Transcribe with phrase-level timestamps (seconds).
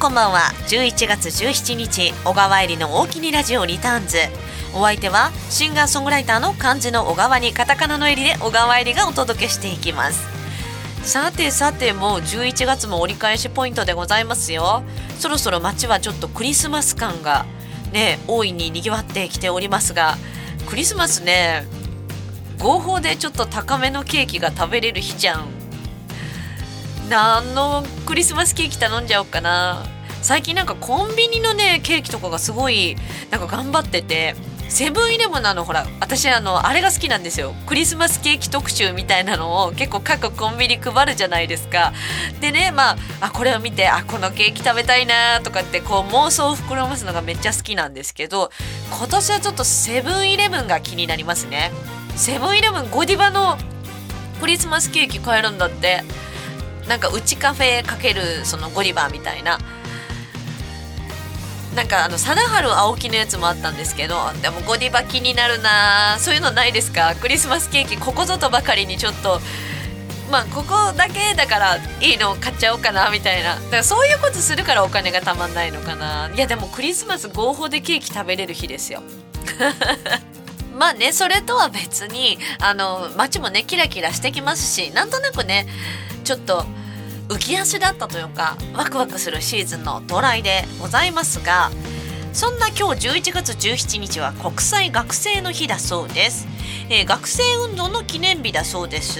[0.00, 0.40] こんばんは。
[0.68, 4.18] 11月17日小川えりの大喜利ラジオリターンズ。
[4.72, 10.37] お相手はシンガーソングライターの漢字の小川にカタカナのえりで小川えりがお届けしていきます。
[11.08, 14.82] さてさてもう11月も折り返しポイントでございますよ。
[15.18, 17.46] そろそろ街はちょっとクリスマス感が
[17.94, 20.18] ね大いに賑わってきておりますが
[20.68, 21.64] クリスマスね
[22.58, 25.48] 合法でちょっと高めのケーキが食べれる日じゃん。
[27.08, 29.86] 何のクリスマスケーキ頼んじゃおうかな。
[30.20, 32.96] 最近なんかコンビニのねケーキとかがすごい
[33.30, 34.34] なんか頑張ってて。
[34.68, 37.54] セブンイレブンののほら私あのあれが好きなんですよ。
[37.66, 41.92] クリスマスケーキ特集みたいなのを結構各コンビニ配るじゃないですか。
[42.40, 48.50] でねまああこれを見てあこのケーキ食べたいなとかってこう妄想を膨らますのがめっちゃ好きなんですけど
[48.90, 51.72] 今年はちょっとセブンイレブンが気になりますね。
[52.14, 53.56] セブンイレブンゴディバの
[54.40, 56.02] クリスマスケーキ買えるんだって。
[56.88, 59.58] なんかうちカフェかけるそのゴディバみたいな。
[61.78, 67.14] なんかあの貞治青木のやつもあったんですけどでもゴディバ気になるなそういうのないですか？
[67.14, 69.38] クリスマスケーキここぞとばかりにちょっと
[70.28, 73.54] まあここだけだからいいの買っちゃおうかなみたいな。
[73.54, 76.28] だからそういうことするからお金がたまんないのかな。
[76.34, 79.00] いやでもクリスマス合法でケーキ食べれる日ですよ。
[80.76, 85.68] まあねそれとは別にあの街もねキラキラしてきますしなんとなくね
[86.24, 86.66] ちょっと
[87.28, 91.70] 浮き足だったというかワクワクするシーズンの到来でございますが
[92.32, 96.46] そんな今日11月17日は国際学生の日だそうです、
[96.88, 99.18] えー、学生運動の記念日だそうです。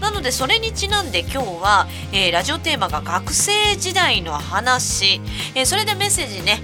[0.00, 5.20] なのでそれにちなんで今日は、えー、ラジオテーマが学生時代の話、
[5.54, 6.60] えー、それでメッセージね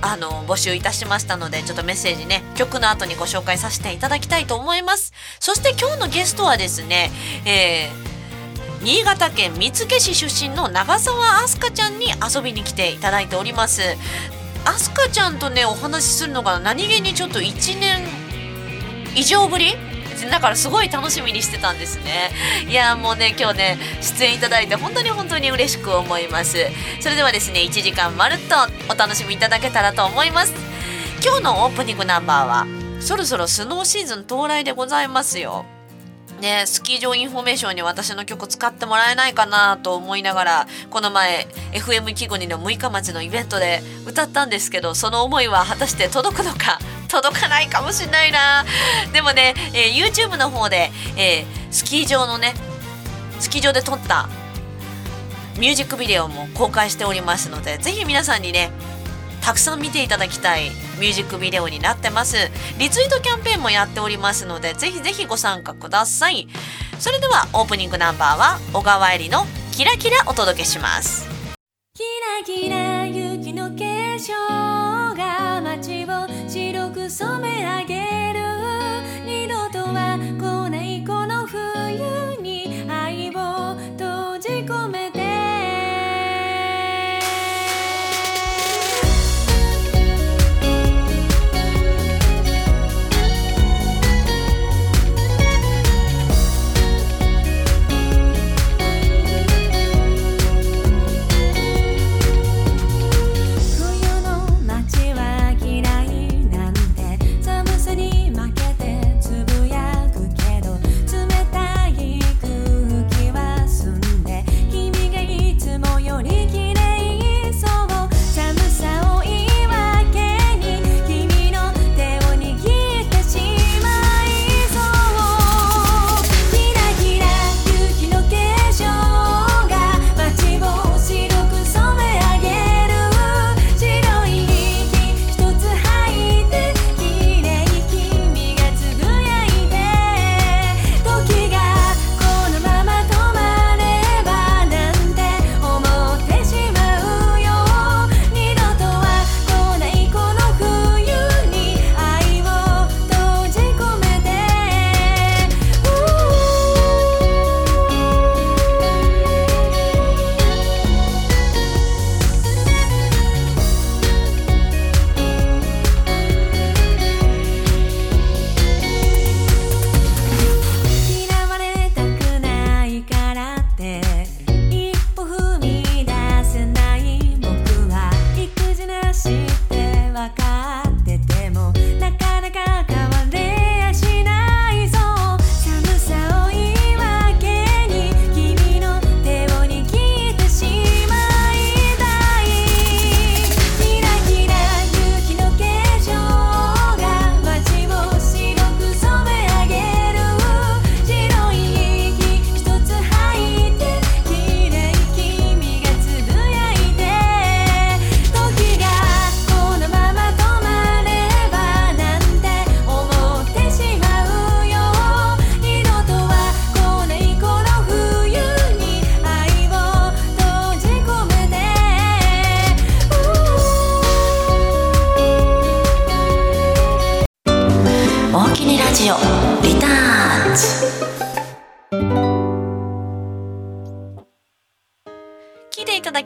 [0.00, 5.12] あの募集いたしましたのでちょっとメッセージね曲の後にご紹介させていただきたいと思います。
[5.40, 7.10] そして今日のゲストはですね、
[7.46, 8.13] えー、
[8.84, 13.80] 新潟県見附市出身の長澤飛鳥ちゃんに遊びに来ていただいております。
[14.66, 18.06] 飛鳥ちゃんとねお話しするのが何気にちょっと1年
[19.16, 19.74] 以上ぶり？
[20.30, 22.30] だからすごい楽しみにしてたんですね。
[22.68, 26.58] いやもうね今日ね出演いただいて本当に本当に嬉しく思います。
[27.00, 28.54] それではですね1時間まるっと
[28.92, 30.52] お楽しみいただけたらと思います。
[31.24, 32.66] 今日のオープニングナンバーは
[33.00, 35.64] そろそろスノーシーズン到来でございますよ。
[36.44, 46.78] ね、スキー場インフォメーションに私の曲使ってもらえないかなと思いながらこの前 FM 季語にの6日町のイベントで歌ったんですけどその思いは果たして届くのか
[47.08, 48.66] 届かないかもしれないな。
[49.14, 52.52] でもね、えー、YouTube の方で、えー、スキー場のね
[53.40, 54.28] スキー場で撮った
[55.56, 58.70] ミュージックビデオも公開しておりますのでぜひ皆さんにね
[59.44, 62.36] たくさん見ていただきたいミュージックビデオになってます。
[62.78, 66.48] リツイートキャンペーンもやっておりますのでぜひぜひご参加ください。
[66.98, 71.28] それではオープニングナンバーは小川えりのキラキラお届けします。
[71.92, 72.02] キ
[72.38, 74.73] ラキラ雪の化粧。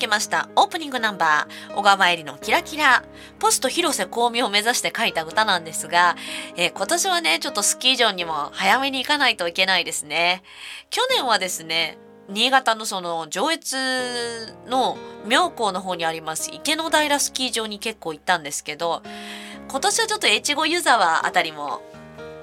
[0.09, 0.49] ました。
[0.57, 3.05] オープニングナンバー小川えりのキラキラ。
[3.39, 6.17] ポスト広瀬香美を目指して書いた歌なんですが、
[6.57, 10.43] えー今年はねちょっとスキー場にも早めに行かないといけないですね。
[10.91, 19.03] 去年はですね新潟のその上越の妙高の方にあります池の平スキー場に結構行ったんですけど
[19.69, 21.81] 今年はちょっと越後湯沢あたりも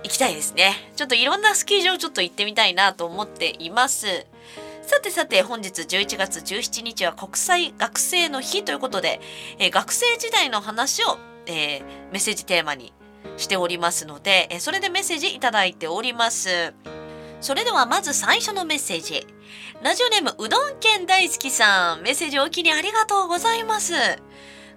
[0.04, 0.74] 行きたいですね。
[0.96, 4.28] ちょっといろんなスキー場ちょっと行ってみたいなと思っています。
[4.88, 9.20] さてさて本日11月17日は国際学生の日ということで、
[9.58, 11.18] えー学生時代の話を、
[11.48, 12.94] えーメッセージテーマに
[13.38, 16.74] しておりますので、えーそれでメッセージいただいております。
[17.42, 19.26] それではまず最初のメッセージ。
[19.82, 22.02] ラジオネームうどん県大好きさん。
[22.02, 23.94] メッセージお気にありがとうございます。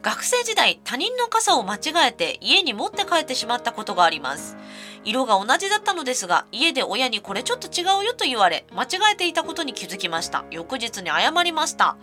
[0.00, 4.56] 学生時代他人の傘を間違えて家に持って帰ってしまったことがあります。
[5.04, 10.44] 色が同じだったのですが家で親にこれちょっと違うよと言われ間違えていたことに気づきました。
[10.50, 11.96] 翌日に謝りました。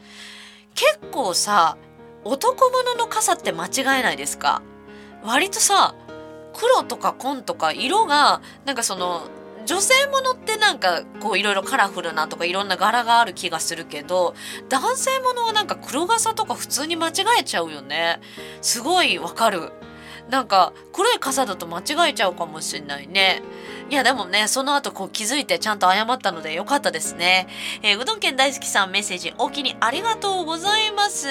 [0.73, 1.77] 結構さ
[2.23, 4.61] 男物の傘って間違えないですか？
[5.23, 5.95] 割とさ
[6.53, 9.27] 黒とか紺とか色がなんかその
[9.65, 14.35] 女性ものってなんかこういろいろカラフルなとかいろんな柄がある気がするけど
[14.69, 18.19] 男性ものはなんか黒傘とか普通に間違えちゃうよね。
[18.61, 19.71] すごいわかる。
[20.29, 23.41] なんか黒い傘だと間違えちゃうかもしれないね。
[23.89, 27.47] いやでもねその後こう気づいてちゃんと謝ったのでよかったですね、
[27.83, 31.27] えーうどん県大好きさんメッセージおきにありがとうございます。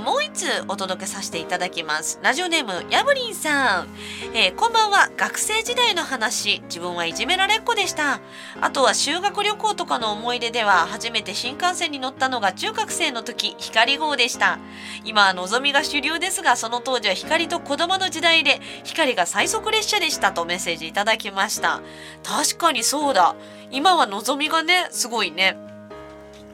[0.00, 2.18] もう一通お届けさせていただきます。
[2.22, 3.88] ラジオネームやぶりんさん、
[4.34, 5.10] えーこんばんは。
[5.16, 8.20] 学生時代の話、自分はいじめられっ子でした。
[8.60, 14.58] あとは修学旅行とかの思い出では初めて新幹線に乗ったのが中学生の時、光号でした。
[15.04, 21.82] 今はのぞみが主流ですが、その当時は光と子供の時代で、光が最速列車でしたとメッセージいただきました。
[22.24, 23.34] 確かにそうだ。
[23.70, 25.69] 今はのぞみがね、すごいね。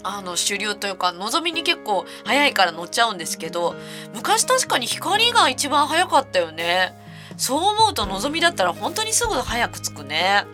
[0.09, 3.75] あの主流というかのぞみに結構早いから乗っちゃうんですけど
[4.15, 6.95] 昔確かに光が一番早かったよね。
[7.37, 10.45] そう思うとのぞみだったら本当にすぐ早く着くね。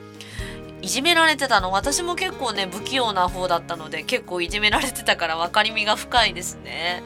[0.80, 1.70] いじめられてたの。
[1.70, 7.02] 私も結構ね不器用な方だったので結構いじめられてたから分かりみが深いですね。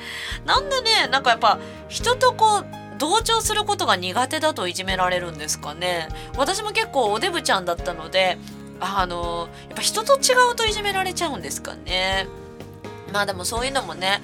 [0.46, 1.58] なんでねなんかやっぱ
[1.88, 2.66] 人とこう
[2.96, 6.08] 同調することが苦手だといじめられるんですかね。
[6.38, 8.38] 私も結構おデブちゃんだったので
[8.80, 12.26] あのやっぱ人と違うといじめられちゃうんですかね。
[13.12, 14.20] まあでもそういうのもね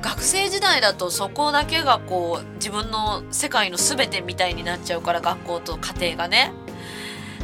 [0.00, 6.52] 学生時代だとそこだけがこう自分の世界の全てみたいになっちゃうから学校と家庭がね。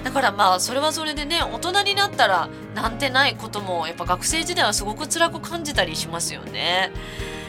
[0.04, 6.92] だからまあそれはそれでね大人になったらなんてないこともやっぱ学生時代はすごく辛く感じたりしますよね。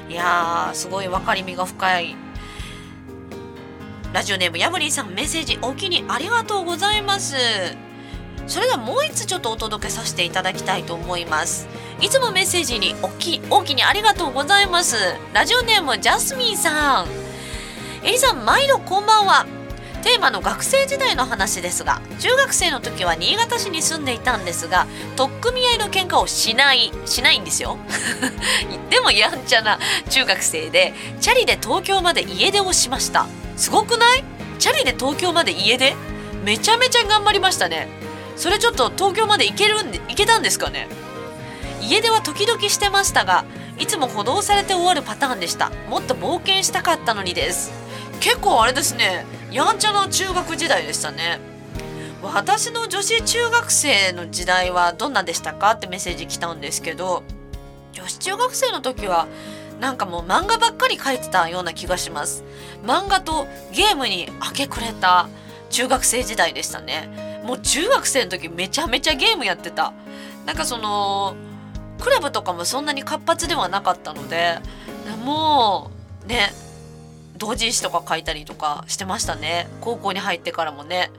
[0.09, 2.15] いやーすごい分かりみが深い。
[4.11, 7.35] ラジオネームヤブリンさんメッセージお気にありがとうございます。
[8.49, 11.67] それではもう一つちょっとお届けさせていただきたいと思います。
[12.01, 14.95] いつもメッセージにおき大きにありがとうございます。
[15.33, 17.07] ラジオネームジャスミンさん。
[18.03, 19.45] エリさん毎度こんばんは。
[20.01, 24.87] テーマの学生時代の話ですが中学生の時は新潟市に住んでいたんですが
[25.17, 27.77] 取っ組み合いの喧嘩をしないしないんですよ。
[28.89, 29.77] でもやんちゃな
[30.09, 33.27] 中学生でチャリで東京まで家出をしました。
[33.57, 34.23] すごくない？
[34.57, 35.95] チャリで東京まで家出？
[36.43, 37.98] めちゃめちゃ頑張りましたね。
[38.39, 40.87] それちょっと東京まで行けるんで行けたんですかね？
[41.81, 43.43] 家出は時々してましたが
[43.77, 45.71] いつも補導されて終わるパターンでした。
[45.89, 47.73] もっと冒険したかったのにです。
[48.21, 51.41] 結構あれですねやんちゃな中学時代でしたね。
[52.23, 55.71] 私の女子中学生の時代はどんなでしたか？
[55.71, 57.23] ってメッセージ来たんですけど
[57.91, 59.27] 女子中学生の時は
[59.81, 62.45] なんかもう漫画ばっかり描いてたような気がします。
[62.85, 65.27] 漫画とゲームに明け暮れた
[65.69, 67.28] 中学生時代でしたね。
[67.43, 69.93] もう中学生の時めちゃめちゃゲームやってた。
[70.45, 71.35] なんかその
[71.99, 74.59] クラブとかもそんなに活発ではなかったので
[75.23, 75.91] も
[76.25, 76.51] うね
[77.37, 79.67] 同人誌とか書いたりとかしてましたね。
[79.81, 81.11] 高校に入ってからもね。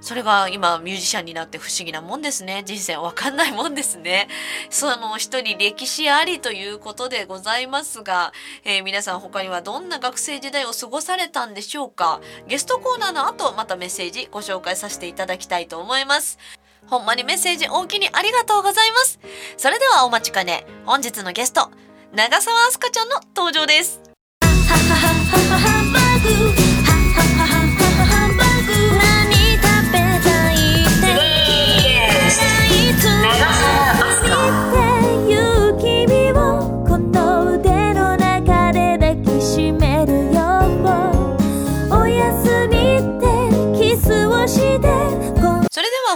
[0.00, 2.62] それが今ミュージシャンになって不思議なもんですね。
[2.64, 4.28] 人生わかんないもんですね。
[4.70, 8.32] その人に歴史ありということでございますが、
[8.64, 12.20] えー皆さん他にはどんな学生時代を過ごされたんでしょうか？
[12.46, 16.38] ゲストコーナーの後またメッセージご紹介させていただきたいと思います。
[16.86, 19.20] ほんまにメッセージ大きにありがとうございます。
[19.56, 20.64] それではお待ちかね。
[20.86, 21.70] 本日のゲスト
[22.12, 24.00] 長澤明日香ちゃんの登場です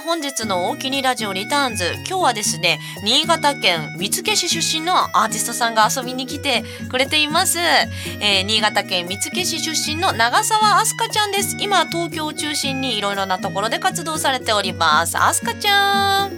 [0.04, 16.32] 本日の大きにラジオリターンズ今日はですね新潟県見附市出身のアーティストさんが遊びに来てくれています、えー新潟県見附市出身の長澤飛鳥ちゃんです今東京を中心にいろいろなところで活動されております飛鳥ちゃん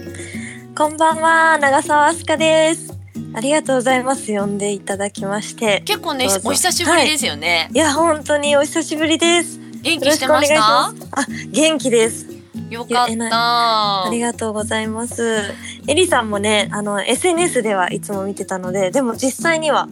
[0.73, 2.93] こんばんは、長澤飛鳥です。
[3.33, 4.31] ありがとうございます。
[4.31, 5.81] 呼んでいただきまして。
[5.85, 9.59] 結構ねお久しぶりですよね、いや、本当にお久しぶりです。
[9.81, 10.59] 元気してました？
[10.59, 11.07] ます。
[11.11, 12.36] あ、元気です。
[12.69, 15.41] よかったありがとうございます。
[15.87, 19.87] エリさんもね、あの SNS ではいつも見てたので、でも実際には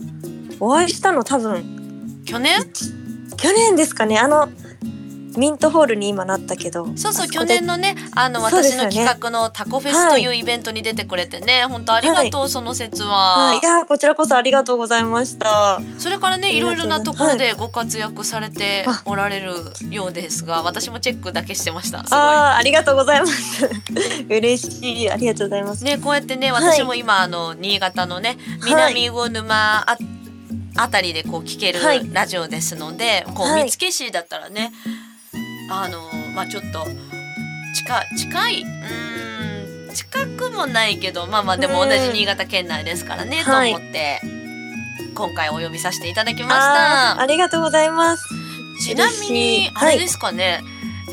[0.59, 2.59] お会いしたの多分去年？
[3.37, 4.19] 去年ですかね。
[4.19, 4.49] あの
[5.37, 6.85] ミントホールに今なったけど。
[6.95, 15.79] そうそう去年のねあの私の企画のタコフェスというイベントに出てくれてね、本当ありがとう、その説は、はい、いやこちらこそありがとうございました。
[15.97, 19.53] それからねいろいろなところはでご活躍されておられる
[19.89, 21.99] ようですが私もチェックだけしてました。
[21.99, 23.69] ああ、ありがとうございます。
[24.29, 25.11] 嬉しい。
[25.11, 25.81] ありがとうございます。
[25.81, 26.63] いねこうやってねはい。
[26.63, 29.97] 私も今、あの新潟のね南魚沼あ
[30.77, 32.09] あたりでこう聞けるはい。
[32.11, 33.63] ラジオですので、こうはい。
[33.63, 34.71] 見附市だったらね
[35.69, 35.99] あの
[36.33, 36.85] まあちょっと
[37.73, 43.71] 近い近いうーん近くもないけどまあまあでも同じ新潟県内ですからね、はい。
[43.71, 44.21] と思って
[45.13, 47.19] 今回お呼びさせていただきました。
[47.21, 48.25] ありがとうございます。
[48.83, 50.61] ちなみにあれですかね、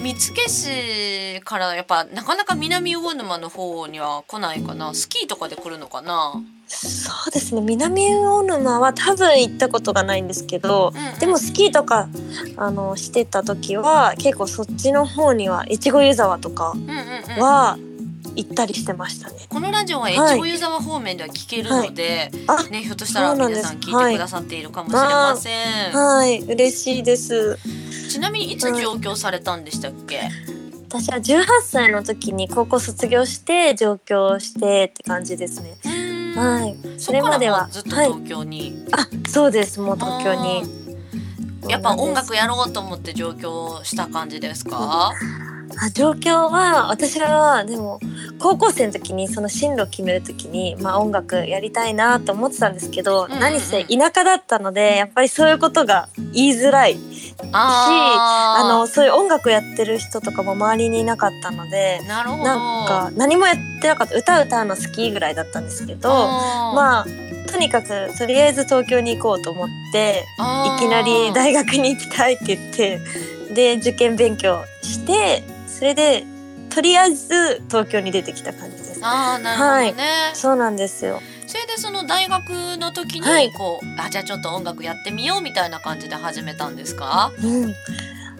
[0.02, 4.92] 見附市からやっぱなかなか南魚沼の方には来ないかな。
[4.94, 6.32] スキーとかで来るのかな、
[6.74, 7.60] そうですね。
[7.60, 11.18] 南魚沼は多分行ったことがないんですけど、うんうん。
[11.18, 12.08] でもスキーとか
[12.56, 17.78] あのしてた時は結構そっちの方には越後湯沢とかうんうんうん、は
[18.34, 19.34] 行ったりしてましたね。
[19.48, 25.50] このラジオは越後湯沢方面では聞けるので、あ、ね、ひょっとしたら皆さん聞いてくださっているかもしれませ
[25.90, 27.58] ん、はい、嬉しいです。
[28.08, 30.30] ちなみにいつ上京されたんでしたっけ、
[30.88, 35.76] 私は18歳の時に高校卒業して上京してって感じですね。
[36.34, 36.76] はい。
[36.98, 37.72] そそれまでははい。
[37.72, 39.80] ずっと東京に、あ、そうです。
[39.80, 40.82] もう東京に。
[41.68, 45.12] やっぱ音楽やろうと思って上京した感じですか、
[45.78, 48.00] あ状況は私はでも
[48.38, 53.40] 高校生の時にその進路を決める時に、まあ、音楽やりたいなと思ってたんですけど、うんうんうん。
[53.40, 62.26] 何せ田舎だったのでやっぱりそういうことが言いづらいしあのそういう音楽やってる人とかも周りにいなかったのでなん
[62.86, 64.16] か何もやってなかった。
[64.16, 67.06] 歌歌うの好きぐらいだったんですけどあまあ
[67.50, 70.24] とにかくとりあえず東京に行こうと思って
[70.76, 73.00] いきなり大学に行きたいって言って
[73.52, 75.42] で受験勉強して
[75.82, 76.24] それで
[76.70, 79.00] とりあえず東京に出てきた感じです。
[79.02, 81.20] あーなるほどね、そうなんですよ。
[81.48, 87.32] それでその大学の時にはいこう、あじゃあちょっと音楽やってみようみたいな感じで始めたんですか？
[87.42, 87.74] うん、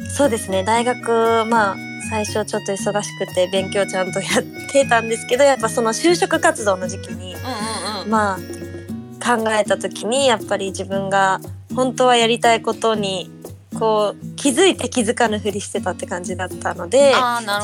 [0.08, 0.62] そうですね。
[0.62, 1.76] 大学まあ
[2.10, 11.40] 最初ちょっと忙しくて勉強ちゃんとやってたんですけど、やっぱその就職活動の時期にうんうんうん、まあ考えた時にやっぱり自分が
[11.74, 13.32] 本当はやりたいことに
[13.78, 17.12] こう気づいて気づかぬふりしてたって感じだったので。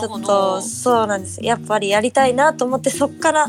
[0.00, 1.44] ちょっとそうなんです。
[1.44, 3.46] やっぱりやりたいなと思ってそっから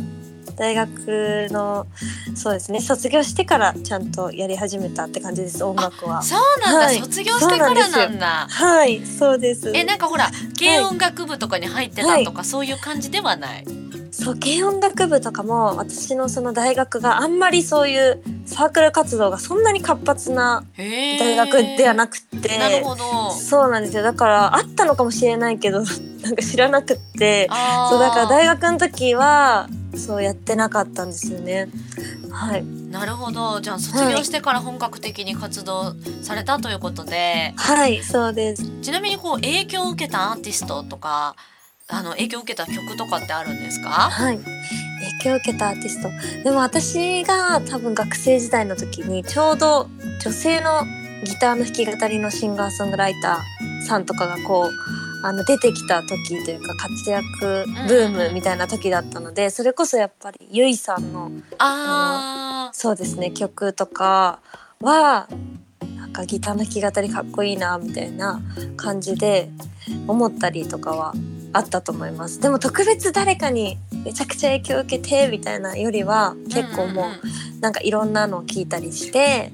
[0.56, 1.88] 大学の
[2.36, 7.00] そうですね卒業してからちゃんとやり始めたって感じです音楽はそうなんだ、はい。
[7.00, 8.48] 卒業してからなんだ。
[8.50, 9.72] はいそうです。
[9.74, 13.66] えなんかほら軽音楽部とかに入ってたとか、そういう感じではない？
[14.12, 23.32] そう軽音楽部とかも私のその大学があんまりそういうサークル活動がそんなに活発な大学ではなくて、なるほど。
[23.32, 24.04] そうなんですよ。
[24.04, 25.84] だからあったのかもしれないけど
[26.22, 27.50] なんか知らなくって
[27.90, 31.70] そうだから大学の時はそうやってなかったんですよね。
[32.32, 33.60] はい、なるほど。
[33.62, 38.64] じゃあ卒業してから本格的に活動されたということで、はい、そうです。
[38.82, 41.36] ちなみにこう影響を受けたアーティストとか
[41.92, 43.90] あの影響を受けた曲とかってあるんですか？
[43.90, 44.50] はい、影
[45.24, 46.10] 響を受けたアーティスト。
[46.44, 49.90] でも私が多分学生時代の時にちょうど
[50.24, 50.84] 女性の
[51.24, 54.72] ギターの弾き語りのシンガーソングライターさんとかがこう。
[55.22, 64.40] あの出てきた時というか活躍ブームみたいな時だったのでそれこそやっぱりゆいさんのあそうですね曲とか
[64.80, 65.28] は
[65.98, 68.40] なんかギターの弾き語りかっこいいなみたいな
[68.78, 69.50] 感じで
[70.08, 71.14] 思ったりとかは
[71.54, 72.40] あったと思います。
[72.40, 77.12] でも特別誰かにめちゃくちゃ影響を受けてみたいなよりはー結構もん。
[77.12, 77.20] んんう
[77.60, 79.52] なんかいろんなのを聞いたりして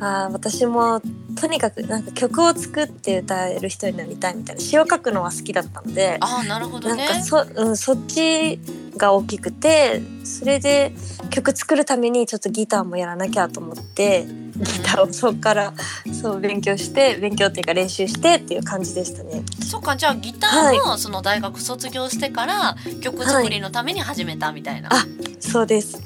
[0.00, 1.00] あー私も
[1.40, 8.58] とにかくなんか曲を作って歌える人になりたいみたいな詩を書くのは好きだったのであーなるほどねなんかそ,、うん、そっち
[8.96, 10.92] が大きくてそれで
[11.30, 15.74] 曲作るためにちょっとギターもやらなきゃと思ってギターをそこから
[16.12, 19.42] そう勉強して勉強っていうか練習してっていう感じでしたね。
[19.64, 24.90] そっかじゃあギターもその大学卒業してから曲作りのために始めたみたいな。
[24.92, 25.06] あ
[25.40, 26.00] そうです。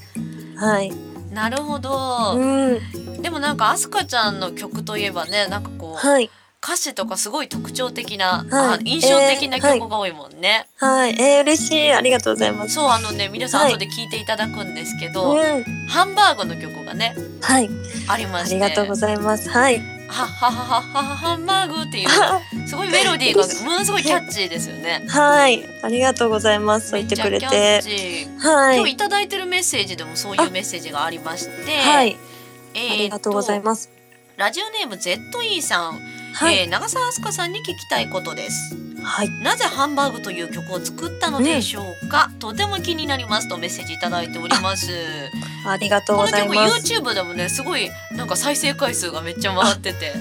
[0.56, 0.92] はい。
[1.37, 2.33] なるほど。
[2.35, 3.23] うん。
[3.23, 6.31] でもなんかアスカちゃんの曲といえばねなんかこうはい。
[6.64, 10.66] 歌詞とかすごい特徴的な、はいあ印象的なえー曲が多いもんね。
[10.76, 11.11] はい。
[11.21, 11.93] えー、嬉しい。
[11.93, 12.75] ありがとうございます。
[12.75, 15.62] そうあのね皆さんはい後で聞いていただくんですけど、うん。
[15.88, 17.69] ハンバーグの曲がねはい。
[18.09, 19.50] ありましてありがとうございます。
[19.50, 19.96] はい。
[20.08, 22.08] はははははハンバーグっていう
[22.68, 25.04] すごいメロディーがものすごいキャッチーですよね。
[25.08, 25.64] はい。
[25.82, 26.90] ありがとうございます。
[26.90, 27.46] そう言ってくれて。
[27.46, 28.76] はい。
[28.76, 32.16] 今日いただいてるメッセージでもそういうメッセージがありまして、はい。
[32.75, 33.90] えーありがとうございます。
[34.36, 36.00] ラジオネーム ZE さん、
[36.38, 36.59] はい。
[36.59, 39.31] えー長澤飛鳥さんに聞きたいことですはい。
[39.43, 44.90] なぜハンバーグという曲を作ったのでしょうか、とても気になりますとメッセージいただいております
[45.66, 46.93] ありがとうごこの曲ざいます。
[46.93, 50.12] YouTube でもねすごいなんか再生回数がめっちゃ回ってて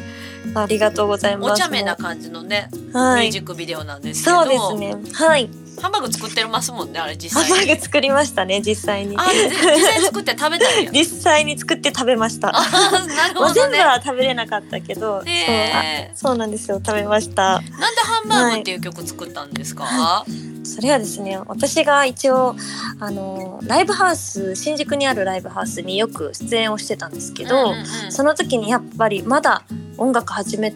[0.53, 1.51] ありがとうございます。
[1.53, 3.39] お茶目な感じのね、はいミュージ。
[3.39, 4.95] ックビデオなんですけどそうですね。
[5.13, 5.49] はい。
[5.81, 9.15] ハンバーグ作ってますもんねあれ実ハンバーグ作りましたね、実際に。
[9.17, 12.49] あで実際に作って食べたんや 実際に作って食べました。
[12.49, 20.25] あーなるまあ、ほどね全部は食べれなかったけど、ねそうあそうなんですよ食べましたなんでハンバーグっていう曲作ったんですか、
[20.65, 22.55] それはですね私が一応
[22.99, 28.11] あのライブハウス新宿にあるライブハウスによく出演をしてたんですけど、うんうんうん。
[28.11, 29.63] その時にやっぱりまだ
[29.97, 30.73] 音楽始め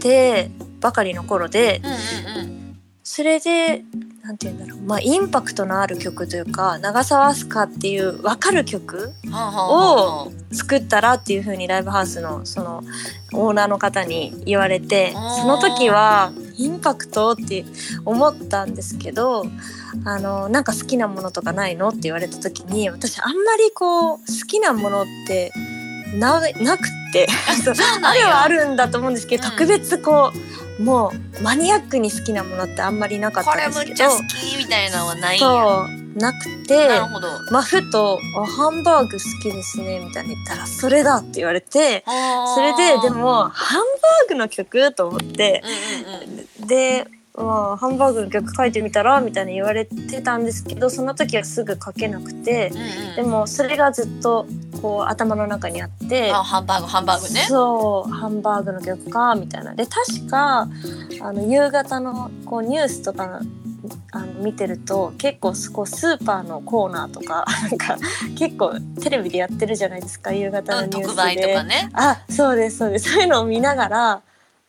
[0.00, 2.78] てばかりの頃でうんうんうん。
[3.02, 3.84] それで
[4.22, 12.82] なんて言うんだろうまあインパクトのある曲というか長澤飛鳥っていう分かる曲はあはあはあ作ったらっていう風にライブハウスのその
[13.32, 17.64] オーナーの方に言われてその時はインパクトって
[18.04, 19.44] 思ったんですけど
[20.04, 25.52] あのなんか好きなものとかないのって言われた時に私あんまりこう好きなものって
[26.14, 27.26] ななくって。
[28.02, 29.50] ある はあるんだと思うんですけど、うん。
[29.52, 33.88] 特別こうもうマニアックに好きなものってあんまりなかったこれんですけど。
[33.88, 35.98] むっちゃ好きみたいなのはないんや。
[36.16, 37.28] なくてなるほど。
[37.52, 45.62] まあ、ふとあ「ハンバーグ好きですね」みたいに言ったら「それだ」って言われてそそれででもハンバーグの曲と思って。
[46.04, 46.66] うんうんうん。
[46.66, 47.06] で、
[47.38, 54.46] まあ、ハンバーグの曲書いてみたらみたいに言われてたんですけどその時はすぐ書けなくてうんうんでもそれがずっと
[54.80, 56.30] こう頭の中にあって。
[56.32, 60.68] あハンバーグハンバーグねそうハンバーグの曲かみたいなで確か
[61.20, 63.40] あの夕方のこうニュースとか
[64.12, 67.96] あの見てると結構こうスーパーのコーナーとか なんか
[68.36, 71.06] 結構テレビでやってるじゃないですか夕方のうんニュースで。
[71.08, 74.22] 特売とかねあそうですそうですそういうのを見ながら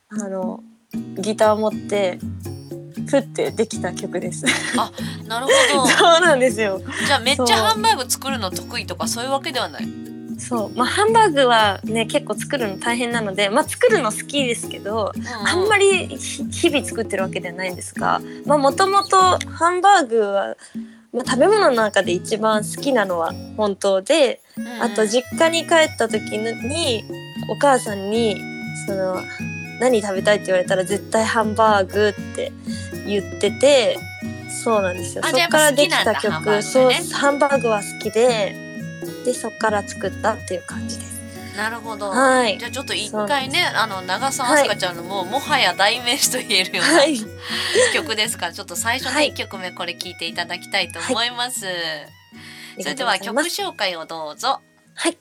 [0.09, 2.19] あのギターを持って
[3.09, 4.45] ふってできた曲です。
[5.27, 5.87] なるほど。
[5.89, 6.81] そうなんですよ。
[7.05, 9.87] じゃあめっちゃハンバーグ作るの得意とかそういうわけではない。
[10.37, 10.77] そう。
[10.77, 15.11] まあハンバーグはね結構作るの大変なのでまあ作るの好きですけど
[15.45, 19.17] あんまり日々作ってるわけではないんですがまあもともと
[19.49, 20.55] ハンバーグは、
[21.11, 24.41] まあ、食べ物の中で一番好きなのは本当で
[24.81, 27.03] あと実家に帰った時に
[27.49, 28.39] お母さんに
[28.87, 29.17] その
[29.79, 30.37] 何食べたい？
[30.37, 32.51] って言われたら絶対ハンバーグって
[33.07, 33.97] 言ってて
[34.63, 35.23] そうなんですよ。
[35.23, 36.61] そあじゃあっからできた曲。
[36.61, 38.55] そうねハンバーグは好きで
[39.25, 41.09] でそっから作ったっていう感じです。
[41.57, 42.57] なるほど、はい。
[42.57, 47.17] じゃあちょっと一回ねあの長澤明日香ちゃんのもう、もはや代名詞と言えるような、はい、
[47.93, 49.31] 曲ですからちょっと最初のはい。
[49.31, 51.65] 1曲目これ聞いていただきたいと思います、
[52.79, 54.61] それでは曲紹介をどうぞ。
[54.95, 55.17] はい。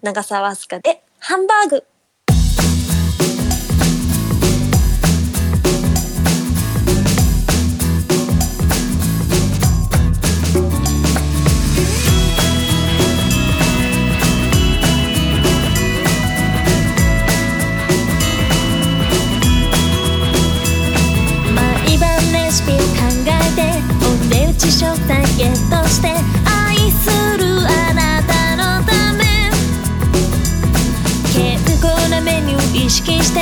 [0.00, 1.84] 長澤飛鳥でハンバーグ。
[25.42, 26.06] ゲットして
[26.44, 29.50] 愛するあなたのため。
[31.34, 33.40] 健康なメニュー意識して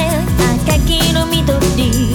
[0.67, 2.10] 赤黄の緑。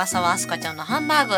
[0.00, 1.34] 長澤明日香ちゃんのハンバーグ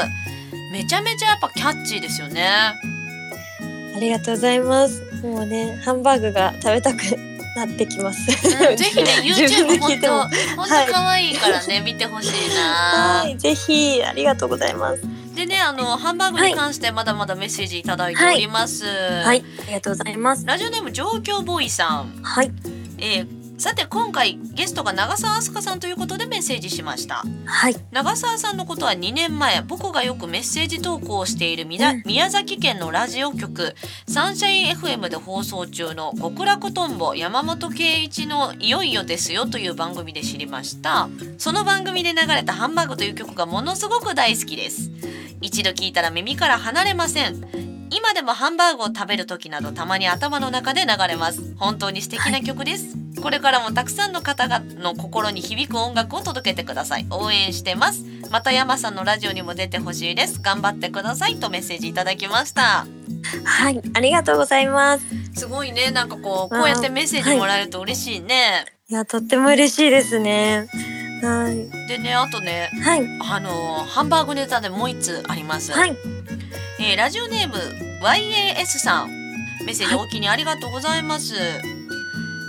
[0.70, 5.02] めちゃめちゃやっぱキャッチーですよねありがとうございます。
[5.22, 7.02] もうね、ハンバーグが食べたく
[7.54, 8.48] なってきます。
[8.48, 10.22] うんぜひね YouTube 本当
[10.56, 15.02] 本当可愛いからね、見てほしいなはい、ぜひありがとうございます。
[15.34, 20.46] でねあのハンバーグに関してまだまだメッセージいただいております、はい、ありがとうございます。
[20.46, 22.52] ラジオネーム状況ボーイさんはい、
[22.98, 27.22] えーさて今回ゲストが長澤飛鳥さんということでメッセージしました。
[27.44, 32.02] はい、長澤さんのことは2年前僕がよくメッセージ投稿をしている宮,、うん。
[32.04, 33.76] 宮崎県のラジオ局
[34.08, 41.08] サンシャイン FM で放送中の「極楽とんぼ山本圭一のいよいよですよ」という番組で知りました。
[41.38, 44.90] その番組で流れた「ハンバーグ」という曲がものすごく大好きです。
[45.40, 47.72] 一度聞いたら耳から離れません。
[47.94, 51.54] 今でもハンバーグを食べる時などたまに頭の中で流れます。
[51.58, 57.06] 本当に素敵な曲です、これからもたくさんの方々の心に響く音楽を届けてください。
[57.10, 58.04] 応援してます。
[58.30, 60.40] また山さんのラジオにも出てほしいです。
[60.42, 61.36] 頑張ってください。
[61.36, 62.86] とメッセージいただきました。
[63.44, 65.04] はい、ありがとうございます。
[65.34, 65.92] すごいね。
[65.92, 70.66] なんかこうこうやってメッセージもらえると嬉しいね、いや、とっても嬉しいですね。
[71.22, 75.96] はい、でねあとねはい、あのーハンバーグネタでもう一つあります、はい、
[76.80, 77.54] えーラジオネーム
[78.02, 79.08] YAS さん。
[79.64, 80.02] メッセージはい。
[80.02, 81.34] おおきにありがとうございます、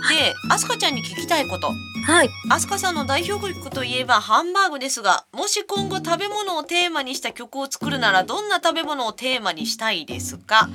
[0.08, 1.72] でアスカちゃんに聞きたいこと。
[2.06, 10.68] はい、アスカさんの代表曲といえばハンバーグですがもし今後食べ物をテーマにした曲を作るならどんな食べ物をテーマにしたいですか？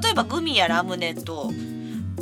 [0.00, 1.50] 例えばグミやラムネと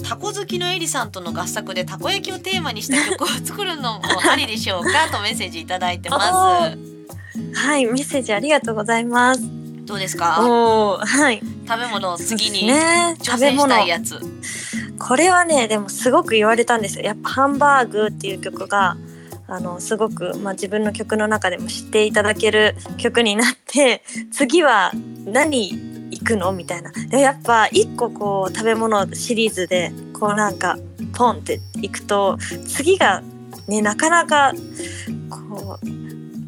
[0.08, 5.08] タコ好きのエリさんとの合作でたこ焼きをテーマにした曲を作るのもありでしょうか？
[5.14, 9.42] とメッセージいただいてまはい、メッセージありがとうございます。
[9.42, 9.46] す
[9.84, 10.40] どうですか？
[10.40, 14.18] はい、食べ物を次にね、挑戦し食べ物たいやつ
[15.06, 17.04] これはねでもすごく言われたんですよ。
[17.04, 18.96] やっぱ「ハンバーグ」っていう曲が
[19.46, 24.92] あのすごく、まあ、自分の曲の中でも知っていただける曲になって次は
[25.26, 25.72] 何
[26.10, 26.52] 行くの？
[26.52, 26.90] みたいな。
[26.90, 30.78] でやっぱ一個こう食べ物シリーズでこうなんか
[31.12, 33.22] ポンっていくと次が
[33.68, 34.52] ねなかなか
[35.28, 36.03] こう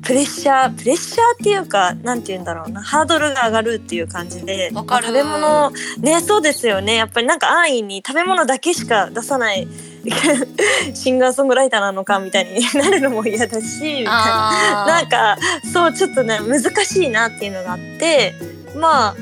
[0.06, 2.80] プレッシャープレッシャーっていうかなんて言うんだろうな。
[2.80, 4.70] ハードルが上がるっていう感じで。
[4.72, 6.94] 食べ物ねそうですよね。
[6.94, 9.66] やっぱりなんか安易に食べ物だけしか出さない。
[10.94, 14.84] シンガーソングライターなのかみたいになるのも嫌だしみたいな。
[14.84, 15.36] あなんか
[15.72, 18.34] そうちょっとね難しいなっていうのがあって。
[18.76, 19.16] まあ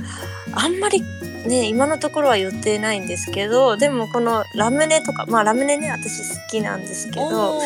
[0.56, 1.02] あんまり
[1.46, 7.30] ね今のところは予定ないんですけどでもこのラムネとかまあラムネね私好きなんですけー。
[7.30, 7.60] ど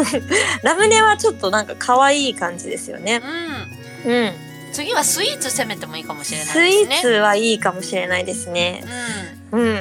[0.62, 3.22] ラムネはちょっとなんか可愛い感じですよね。
[4.04, 4.12] うん。
[4.12, 4.32] うん、
[4.72, 6.96] 次はスイーツ攻めてもいいかもしれないスイですね。
[6.96, 8.84] ーツはいいかもしれないですね。
[9.50, 9.60] うん。
[9.60, 9.74] うんうん。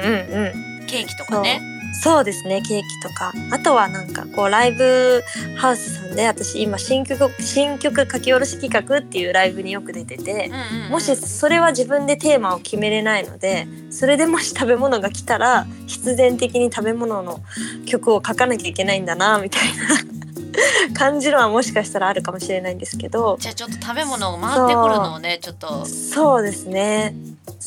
[0.79, 1.61] うん、ケーキとかね
[1.93, 3.31] そうですねケーキとか。
[3.51, 5.23] あとはなんかこうライブ
[5.57, 10.91] ハウスさんで私今新曲新曲書き下ろし企画っていうライブによく出ててうんうんうん。
[10.91, 17.39] もしそれは自分でテーマを決めれないのでそれでもし食べ物が来たら必然的に食べ物の
[17.85, 20.13] 曲を書かなきゃいけないんだなみたいな。
[20.93, 23.37] 感じのはもしかしたらあるかもしれないんですけど。
[23.39, 25.85] じゃあちょっと食べ物を回ってくるのをねちょっと。
[25.85, 27.15] そうですね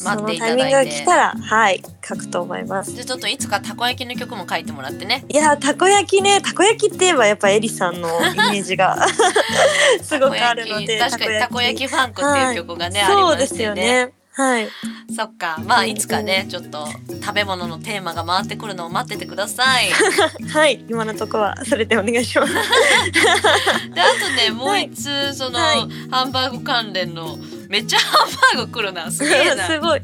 [0.04, 2.92] 待っていたタイミングがだいて来たらはい書くと思います。
[2.92, 5.24] じゃあちょっといつかたこ焼きの曲も書いてもらってね。
[5.28, 8.96] いやたこ焼きねたこ焼きって言えばやっぱエリさんのイメージが
[10.02, 11.86] すごくあるので確かにたこ焼き。
[11.86, 14.12] ファンクっていう曲がね、ありそうですよね。
[14.32, 14.68] はい。
[15.16, 15.56] そっか。
[15.64, 16.86] まあいつかねちょっと
[17.22, 19.88] 食べ物のテーマが回ってくるのを待っててください。
[20.52, 20.84] はい。
[20.88, 22.52] 今のとこはそれでお願いします。
[22.52, 22.60] で
[24.00, 25.78] あとねもう一つその、はい
[26.10, 27.38] ハンバーグ関連の
[27.70, 29.10] めっちゃハンバーグ来るな。
[29.10, 29.66] すげえな。
[29.68, 30.02] すごい。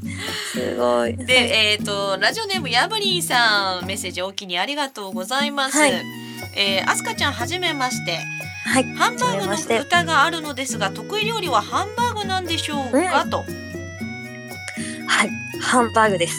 [0.52, 1.16] すごい。
[1.16, 5.78] で、えっ、と、ラジオネームやぶりーさん、メッセージおきにありがとうございます。
[5.78, 5.92] はい。
[6.54, 8.18] えー、あすかちゃん、はじめまして。
[8.64, 8.84] はい。
[8.94, 13.38] ハンバーグの歌があるのですが、得意料理はハンバーグなんでしょうか、と。
[13.38, 15.30] はい。
[15.60, 16.36] ハンバーグです。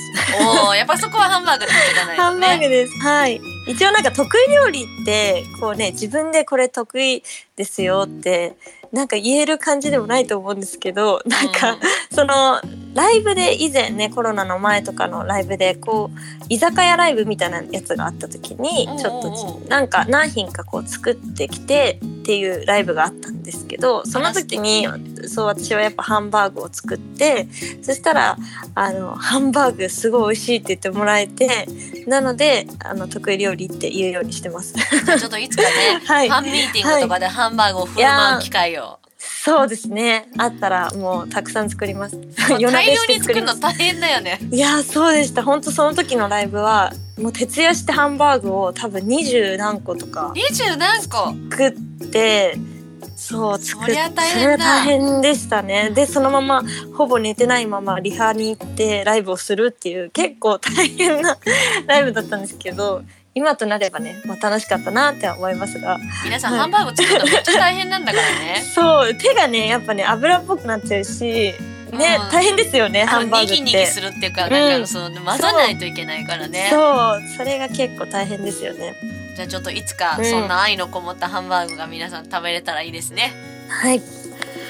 [0.66, 2.48] おお、やっぱそこはハンバーグでいかないハとね。
[2.48, 2.98] ンバーグです。
[3.00, 7.23] はい一応なんか得意料理ってこうね自分でこれ得意
[7.56, 8.58] ですよって
[8.91, 11.80] なんか言える感じでもないと思うんですけどなんか、
[12.12, 12.62] その
[12.93, 24.88] ライブで以前ねコロナの前とかのライブでこう居酒屋ライブみたいなやつがあった時にちょっとなんか何品かこう作ってきてっていうライブがあったんですけどその時に
[25.30, 27.48] そう私はやっぱハンバーグを作って
[27.82, 28.38] そしたら
[28.76, 31.68] あのハンバーグすごい美味しいって言ってもらえて
[32.08, 34.74] なのであの得意料理って言うようにしてます。
[34.74, 35.70] ちょっといつかね、
[36.06, 36.30] はい。
[36.30, 40.30] ファンミーティングとかでハンバーグを振る舞う機会を、そうですね。
[40.38, 42.18] あったらもうたくさん作ります。
[42.50, 44.40] 大量に作るの大変だよね。
[44.52, 45.44] いやーそうでした。
[45.44, 51.34] 本当その時のライブはもう徹夜してハンバーグを多分二十何個とか二十何個？
[51.52, 51.72] 作っ
[52.08, 52.58] て
[53.34, 54.30] そう作っそりゃ大
[54.84, 55.89] 変でしたね。
[55.89, 56.63] でそのまま
[56.96, 61.38] ほぼ寝てないままリハに行ってライブをするっていう結構大変な
[61.88, 63.02] ライブだったんですけど
[63.34, 65.98] 今となればね、まあ、楽しかったなって思いますが。
[66.24, 66.62] 皆さん、はい。
[66.62, 68.62] ハンバーグ作るのめっちゃ大変なんだからね。
[68.76, 71.56] そう手がねやっぱね油っぽくなっちゃうしね、
[71.91, 72.32] うん。
[72.32, 73.62] 大変ですよねハンバーグって。
[73.62, 76.67] ニギニギするっていうか、うんなんかその混ざらないといけないからね。
[76.69, 78.93] そうそれが結構大変ですよね
[79.36, 80.26] じゃあちょっといつかうん。
[80.26, 83.34] そんな愛のこもったハンバーグが皆さん食べれたらいいですね、
[83.69, 84.02] はい。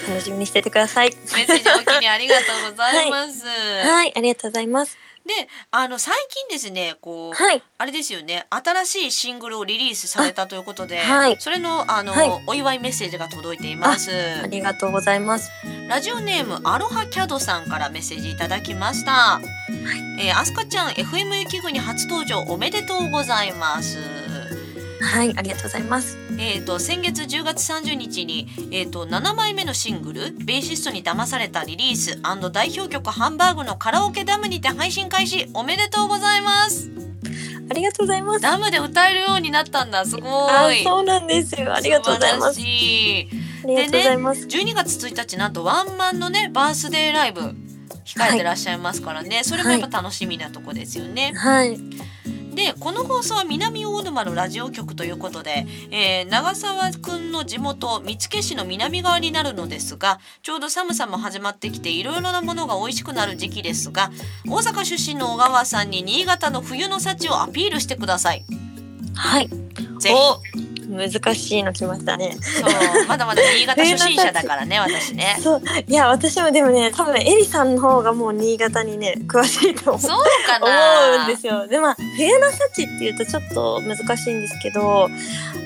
[0.08, 1.12] 楽しみにしててください。
[1.12, 4.13] メッセージお気にありがとうございます、はい。
[4.15, 4.97] ありがとうございます。
[5.26, 5.32] で
[5.71, 7.63] あの最近ですねこう、はい。
[7.78, 8.45] あれですよね。
[8.49, 11.38] 新しいシングルをリリースされたということで、はい。
[11.39, 12.43] それのあの、はい。
[12.47, 14.12] お祝いメッセージが届いています。
[14.43, 15.49] ありがとうございます。
[15.88, 19.39] ラジオネームアロハキャドさんからメッセージいただきました、
[20.19, 24.23] えー、アスカちゃん FM 雪国初登場おめでとうございます
[25.04, 26.18] はいありがとうございます。
[26.38, 32.20] えー、と先月10月30日に、えー、と7枚目のシングル「ベーシストに騙された」リリース
[32.52, 35.50] 代表曲「ハンバーグ」のカラオケダムにて配信開始。
[35.54, 36.89] おめでとうございます。
[37.70, 38.42] ありがとうございます。
[38.42, 40.06] ダムで歌えるようになったんだ。
[40.06, 41.74] すごあいそうなんですよ。
[41.74, 42.56] ありがとうございます。
[42.56, 43.44] 素晴らしい。
[43.63, 47.42] ありがとうございます、12月1日なんとワンマンのねバースデーライブ
[48.06, 51.32] 控えてらっしゃいますからね、それもやっぱ楽しみなとこですよね。
[51.36, 51.80] はい
[52.56, 64.12] でこの放送は南大沼のラジオ局ということで、えー長澤くんの地元見附市の南側になるのですがちょうど寒さも始まってきていろいろなものが美味しくなる時期ですが
[64.48, 68.46] 大阪出身の小川さんに新潟の冬の幸をアピールしてください。
[69.16, 69.48] はい
[70.00, 72.38] ぜひお難しいの来ましたね。
[72.41, 73.08] そう。
[73.08, 75.39] まだまだ新潟 初心者だからね私ね。
[75.41, 75.62] そう。
[75.88, 81.67] いや私もでもね多分エリさんの方がもう新潟にね詳しいと思うそうか思なうんですよ。
[81.67, 85.10] でまあ冬の幸っていうとちょっと難しいんですけど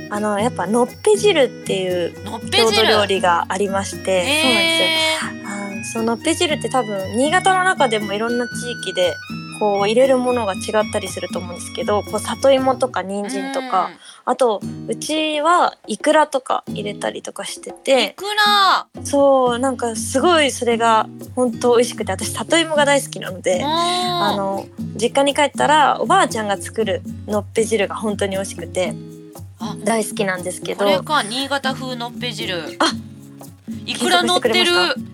[0.10, 4.88] あのやっぱのっぺ汁っていうのっぺ郷土汁料理がありまして、そうなんですよ。
[4.88, 9.16] へあーそののっぺ汁って多分新潟の中でもいろんな地域で
[9.60, 13.92] こう入れるものが違ったりすると思うんですけどこう里芋とか人ー参とか
[14.26, 18.88] あとうちはイクラとか入れたりとかしててくら？
[19.04, 28.94] そうなんかすごいそれが本当美味しくて私里芋が大好きなのでああの実家に帰ったらおばあちゃんが作るのっぺ汁が本当に美味しくて
[29.60, 32.78] あ大好きなんですけこれどか新潟風のっぺ汁。
[32.80, 32.86] あ
[33.88, 34.72] いくら乗ってる？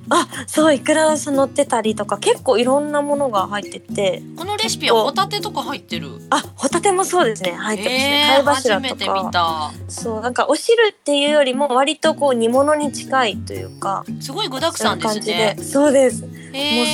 [0.09, 4.21] あそうイクラさん乗ってたりとか結構いろんなものが入ってて。
[4.35, 6.09] このレシピはホタテとか入ってる？
[6.29, 7.51] あホタテもそうですね。
[7.51, 9.71] 入ってますね、えー、貝初柱とめて見かた。
[9.87, 15.35] そうなんかお汁っていうよりも割とこう煮物に近いというかすごい具沢そうい山ですう感じで。
[15.55, 16.31] ねそうです、もう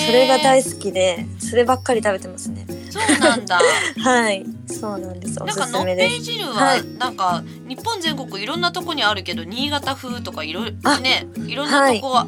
[0.06, 2.66] それが大好きでそればっかり食べてますね。
[2.90, 3.60] そうなんだ。
[4.00, 4.46] はい。
[4.68, 5.42] そうなんです。
[5.42, 6.84] おすなんかのっぺ汁ははい。
[6.98, 12.28] なんか日本全国いろんなとこにあるけど新潟風とかいろいろあねいろんなとこ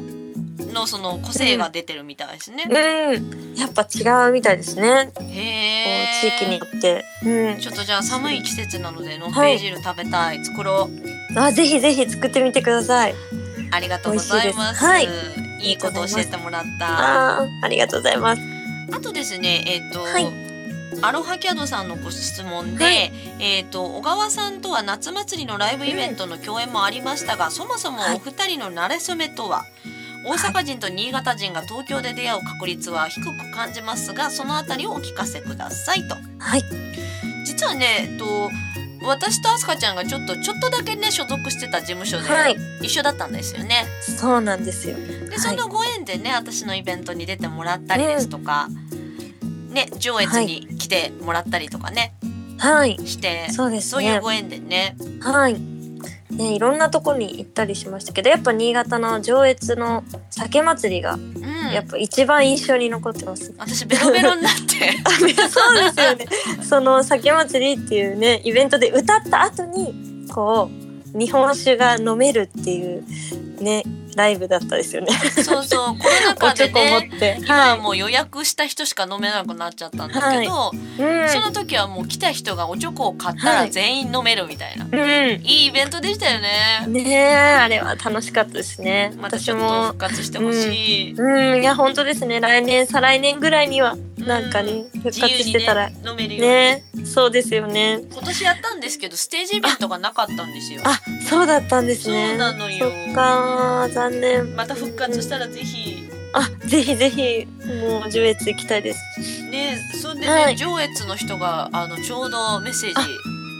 [0.72, 2.64] のその個性が出てるみたいですね。
[2.68, 3.56] うん。
[3.56, 5.12] やっぱ違うみたいですね。
[5.20, 6.06] へえ。
[6.20, 7.04] 地域によって。
[7.24, 7.58] うん。
[7.58, 10.88] ちょっとじゃあ寒い季節なのでのっぺ汁食べたい、作ろ。
[11.34, 11.38] う。
[11.38, 13.14] あぜひぜひ作ってみてください。
[13.70, 14.84] ありがとうございます。
[14.84, 15.70] 美味しい。
[15.70, 17.40] いいこと教えてもらった。
[17.40, 18.42] あーありがとうございます。
[18.92, 20.51] あとですね、えっ、と、はい
[21.00, 23.12] アロハキャドさんのご質問で、はい。
[23.40, 29.64] えっ、と小川さんとは夏祭りのライブイベントの共演もありましたが、そもそもお二人の馴れ初めとは、
[30.24, 36.16] 大阪人と新潟人が東京で出会う確率は低く感じますが、そのあたりをお聞かせくださいと。
[36.38, 36.62] はい。
[37.44, 38.50] 実はね、えっと
[39.04, 42.56] 私とアスカちゃんがちょっとちょっとだけね所属してた事務所ではい。
[42.82, 43.86] 一緒だったんですよね。
[44.00, 44.96] そうなんですよ。
[45.28, 48.68] でそのご縁でね、私のイベントに出てもらったりですとか、
[49.72, 52.14] ね上越に来てもらったりとかね、
[52.58, 52.96] はい。
[53.06, 54.96] してそうですそういうねご縁でね。
[55.20, 55.56] はい。
[56.30, 61.52] ねいろんなとこに行ったりしましたけどやっぱ新潟の上越の酒祭りがうん。
[61.72, 64.92] やっぱ一番印象に残ってます、私ベロベロになって。
[65.48, 66.26] そうですよね。
[66.62, 70.70] その酒祭りっていうねイベントで歌った後にこ
[71.14, 73.04] う日本酒が飲めるっていう
[73.60, 75.12] ねライブだったですよね。
[75.12, 77.36] そうそう コロナ禍でこ持っねて。
[77.40, 81.02] 今ははもう予約した人しか飲めなくなっちゃったんだけど、い。
[81.02, 81.28] うん。
[81.28, 85.40] その時はもう来た人がおチョコを買ったら全員飲めるみたいな、うん。
[85.42, 86.84] いいイベントでしたよね。
[86.86, 87.24] ねえ、
[87.60, 89.12] あれは楽しかったですね。
[89.16, 89.98] またちょっと私も復。
[89.98, 91.12] 活してほしい。
[91.12, 92.40] うん、いや、本当ですね。
[92.40, 95.90] 来年、再来年ぐらいには、なんかね、復活してたら。
[95.90, 98.00] ね飲めるよねそうですよね。
[98.12, 100.82] 今年やったんですけどステージイベントがなかったんですよ。
[100.84, 102.28] あ、そうだったんですね。
[102.30, 104.56] そうなのよそっか、残念。
[104.56, 107.46] また復活したらぜひあ、ぜひぜひ、
[107.82, 109.00] もう、上越行きたいです。
[109.50, 112.94] ねそれでね、はい上越の人があのちょうどメッセージ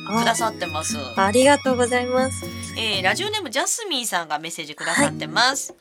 [0.09, 0.97] くださってます。
[1.17, 2.45] ありがとうございます。
[2.77, 5.75] えーラジオネームジャスミンさんがメッセージくださってます。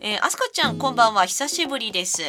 [0.00, 2.22] えー、アスカちゃんこんばんは久しぶりです。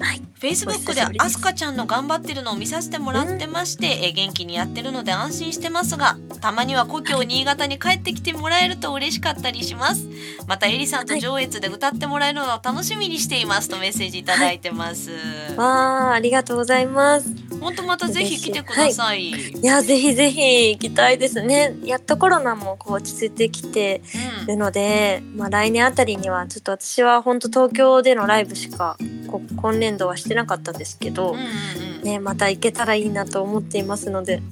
[0.00, 0.22] はい。
[0.40, 10.08] フェイスブックでアスカちゃんの頑張ってるのを見させてもらってまして、えー元気にやってるので安心してますがたまには故郷新潟に帰ってきてもらえると嬉しかったりします。
[10.46, 15.10] またエリさんと上越で歌ってもらえるのを楽しみにしていますとメッセージいただいてます、
[15.56, 17.28] わあ、ありがとうございます。
[17.60, 21.76] 本当またぜひ来てください、いや、ぜひぜひ行きたいですね。
[21.84, 24.02] やっとコロナもこう落ち着いてきて
[24.40, 24.46] うん。
[24.46, 28.96] るので、まあ来年あたりには、ちょっと私は本当東京でのライブしか、
[29.28, 31.36] こ今年度はしてなかったんですけど、
[32.02, 34.42] ね、また行けたらいいなと思っていますので、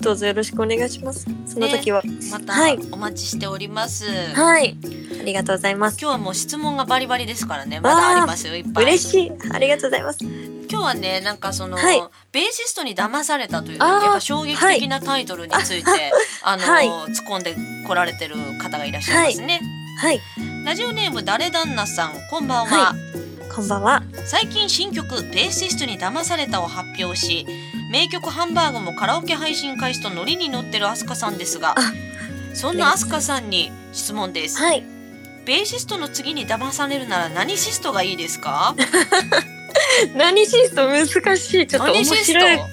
[0.00, 1.26] どうぞよろしくお願いします。
[1.46, 2.02] その時は。
[2.30, 4.76] またはいお待ちしております、はい。
[5.20, 5.98] ありがとうございます。
[6.00, 9.32] 今日はもう質問がバリバリですからねまだありますよいっぱい嬉しい。
[9.50, 10.18] ありがとうございます。
[10.68, 15.90] 今日はねなんかその、はいベーシストに騙されたというやっぱ衝撃的なタイトルについて、
[16.42, 19.60] あの、はい 突っ込んで来られてる方がいらっしゃいますね、
[20.00, 20.20] はい。
[20.64, 23.25] ラジオネーム誰旦那さんこんばんは、は
[23.56, 24.02] こんばんは。
[24.26, 27.46] 最近新曲ベーシストに騙されたを発表し
[27.90, 31.74] 名曲ハンバーグもカラオケ配信開始とノリに乗ってるアスカさんですがあ
[32.52, 34.84] そんなアスカさんに質問です、はい。
[35.46, 38.74] ベーシストの次に騙されるなら何シストがいいですか？
[40.16, 41.06] 何シスト難
[41.36, 41.66] しい。
[41.66, 42.56] ちょっと面白い。
[42.58, 42.64] ト。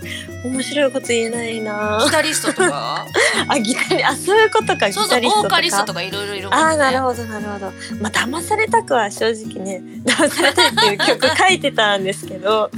[0.49, 2.01] 面白いこと言えないな。
[2.06, 2.12] ギ。
[2.12, 3.06] タリストとか？
[3.47, 6.01] あ、ギタリ、あ、そういうことか、ギそうそうタリストとか。
[6.01, 7.72] いろいろいるもんねあーなるほどなるほど。
[8.01, 12.70] まあ騙されたくは正直ね 騙されたいっていう曲書いてたんですけど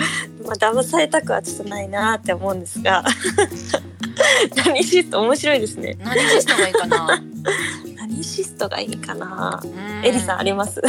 [0.46, 3.04] まあ騙されたくはちょっとないなって思うんですが。
[4.66, 5.98] 何シスト面白いですね。
[6.04, 7.22] 何シストがいいかな？
[7.98, 10.06] 何シストがいいかなうん。
[10.06, 10.82] エリさんあります？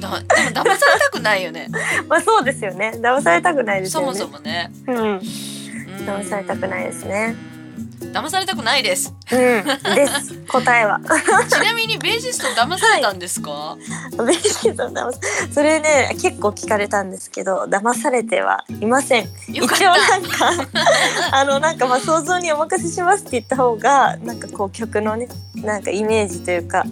[0.00, 1.68] だ でも騙されたくないよね。
[2.08, 2.92] まあそうですよね。
[2.96, 4.18] 騙されたくないですそもよね。
[4.20, 4.70] そもね。
[4.86, 4.96] うん。
[4.96, 5.18] うん。
[6.06, 7.34] 騙されたくないですね。
[8.12, 9.14] 騙されたくないです。
[9.30, 9.38] うん。
[9.94, 10.34] です。
[10.48, 11.00] 答えは。
[11.48, 13.76] ちなみにベーシスト騙されたんですか、
[14.12, 15.18] ベーシスト騙さ
[15.52, 19.28] それね結構聞かれたんですけど騙されてはいません。
[19.52, 20.68] よかっ一応たなんか
[21.32, 26.84] あのなんかまあ想像にお任せしますって言った方がなんかこう曲のねなんかイメージというか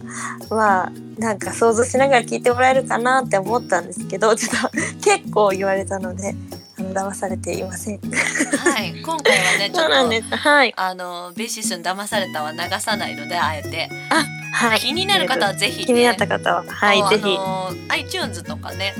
[0.51, 4.71] まあなんか想像しながら聴いてもらえるかなって思ったんですけどちょっと
[5.03, 6.35] 結構言われたので
[6.79, 8.01] あの騙されていません。
[8.01, 10.37] はい今回はね ちょっと。
[10.37, 10.75] はい。
[10.77, 14.81] あのベーシストに騙されたは流さないのであえて、あはい。
[14.81, 18.95] 気になる方はぜひ、ね、気になった方ははいあぜひの iTunes とかね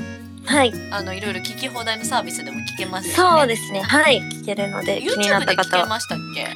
[0.45, 0.73] はい。
[0.89, 3.81] あのいろいろ聞き放題のサービスでも聞けますよねそうですね。
[3.81, 6.47] はい聞けるので気になっ YouTube た方はけましたっけ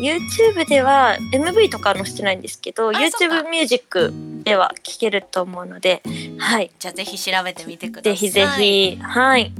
[0.00, 4.12] ？YouTube では MV とかは載せてないんですけど YouTube ミュージック
[4.44, 6.02] では聴けると思うので
[6.38, 6.70] はい。
[6.78, 8.16] じゃあぜひ調べてみてください。
[8.16, 8.96] ぜひぜひ。
[8.96, 9.52] はい。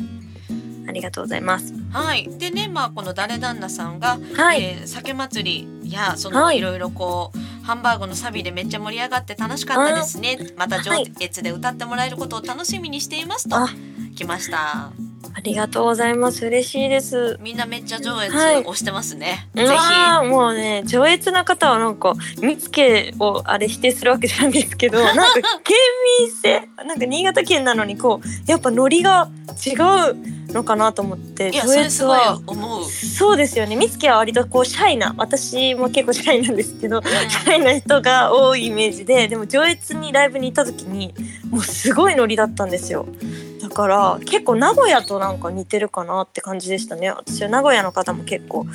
[0.86, 1.72] ありがとうございます。
[1.92, 2.28] はい。
[2.38, 6.58] でねまあこの誰旦那さんが、はい、えー酒祭りやその、はい。
[6.58, 10.38] い、ろいろこうハンバーグのサビでめっちゃ盛り上がって楽しかったですね。
[10.56, 13.68] また上越で歌ってもらえることを楽しみにしていますとあ。
[14.14, 14.92] 来ました
[15.36, 16.46] ありがとうございます。
[16.46, 17.36] 嬉しいです。
[17.40, 18.60] みんなめっちゃ上越はい。
[18.60, 25.24] 押してますね、うぜわーもうね上越な方はなんか見つけをあれ否定するわけじゃないんですけど なんか
[25.64, 25.76] 県
[26.20, 29.28] 民性なんか新潟県なのにこうやっぱノリが
[29.66, 33.74] 違うのかなと思って上越それすごいは思う、そうですよね。
[33.76, 37.02] 見つけは割とこうシャイな私も結構シャイなんですけどうん。
[37.30, 41.12] シャイな人が多いイメージででも上越にライブに行った時に
[41.50, 43.06] もうすごいノリだったんですよ。
[43.53, 47.10] だから結構名古屋となんか似てるかなって感じでしたね。
[47.10, 48.70] 私は名古屋の方も結構こ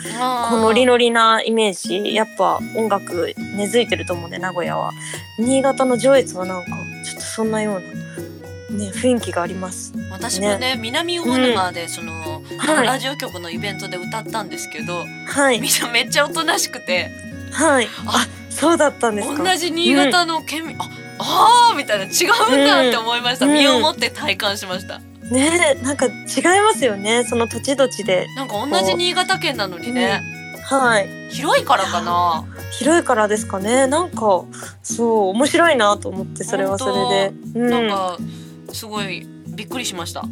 [0.54, 2.14] うノリノリなイメージ。
[2.14, 4.92] やっぱ音楽根付いてると思うんで名古屋は。
[5.40, 6.72] 新潟の上越はなんか
[7.04, 7.80] ちょっとそんなような、
[8.78, 9.94] ね、雰囲気があります。
[10.12, 12.86] 私もね南魚沼でその、はい。
[12.86, 15.60] ラジオ局のイベントで歌ったんですけど、はい。
[15.60, 17.10] みんなめっちゃおとなしくて。
[17.52, 17.88] はい。
[18.06, 19.44] ああそうだったんですか。
[19.44, 20.90] 同じ新潟の県民、あ
[21.20, 23.54] あーみたいな違うんだって思いました、うん。
[23.54, 25.00] 身をもって体感しました。
[25.32, 26.14] ねなんか違い
[26.62, 27.24] ますよね。
[27.26, 28.28] その土地土地で。
[28.36, 30.22] なんか同じ新潟県なのにね、
[30.64, 31.08] はい。
[31.32, 32.46] 広いからかな。
[32.72, 33.88] 広いからですかね。
[33.88, 34.44] なんか
[34.82, 37.60] そう面白いなと思ってそれはそれで。
[37.60, 37.70] うん。
[37.70, 38.18] なんか
[38.74, 40.24] すごいびっくりしました。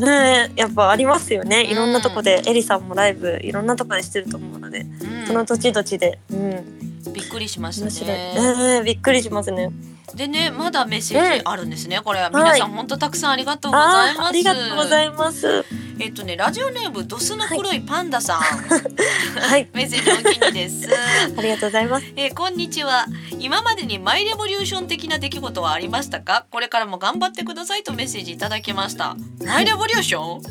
[0.00, 1.64] ねやっぱありますよね。
[1.64, 5.26] いろんなとこで、エリさんもライブいろんなとこでしてると思うので、うん。
[5.26, 7.86] その土地土地で、うん、びっくりしました。
[7.86, 8.32] ね。
[8.36, 9.70] えー、びっくりしますね。
[10.18, 12.00] でねまだメッセージあるんですね。
[12.04, 14.28] これい皆さん本当たくさんありがとうございます。
[14.28, 15.64] ありがとうございます。
[16.00, 20.88] えっとねラジオネームドスの黒いパンダさん、はい、メッセージおおきにです。
[21.36, 22.06] ありがとうございます。
[22.16, 23.06] えーこんにちは。
[23.38, 26.46] 今までにマイレボリューション的な出来事はありましたか？
[26.50, 29.16] これからも頑張ってくださいとメッセージいただきました。
[29.44, 30.42] マイレボリューション？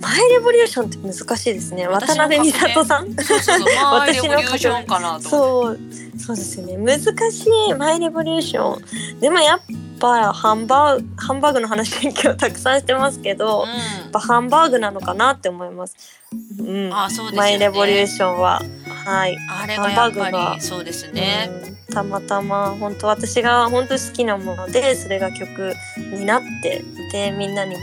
[0.00, 1.86] マイレボリューションって難しいですね。
[1.86, 3.14] 渡辺美里さん？
[3.14, 3.68] そうそうそう。
[3.92, 5.80] マイレボリューションかなとそう、
[6.18, 6.76] そうですよね。
[6.76, 6.98] 難
[7.30, 8.78] しいマイレボリューショ
[9.16, 9.20] ン。
[9.20, 9.60] でもやっ
[10.02, 16.20] ぱハンバーグハンバーグの話今日たくさんしてますけど、やっぱハンバーグなのかなって思います。
[16.58, 16.66] うん。
[16.66, 18.60] うん、あそうですよねマイレボリューションは
[19.04, 19.36] はい。
[19.48, 26.82] あれがやっぱハンバーグがりそうですね、うんたまたま本当私が本当好きなものでそれが曲になって
[27.12, 27.80] でみんなにも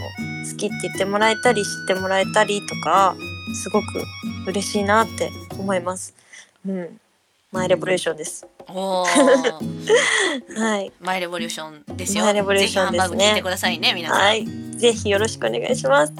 [0.50, 3.14] 好きって言ってもらえたり知ってもらえたりとか
[3.54, 4.04] すごく
[4.48, 6.14] 嬉しいなって思います。
[6.66, 7.00] うん。
[7.52, 8.46] マイレボリューションです。
[8.68, 10.92] おー はい。
[11.00, 14.46] マイレボリューションですよマイレボリューションですねてくださいね皆さん、はい。
[14.76, 16.12] ぜひよろしくお願いします。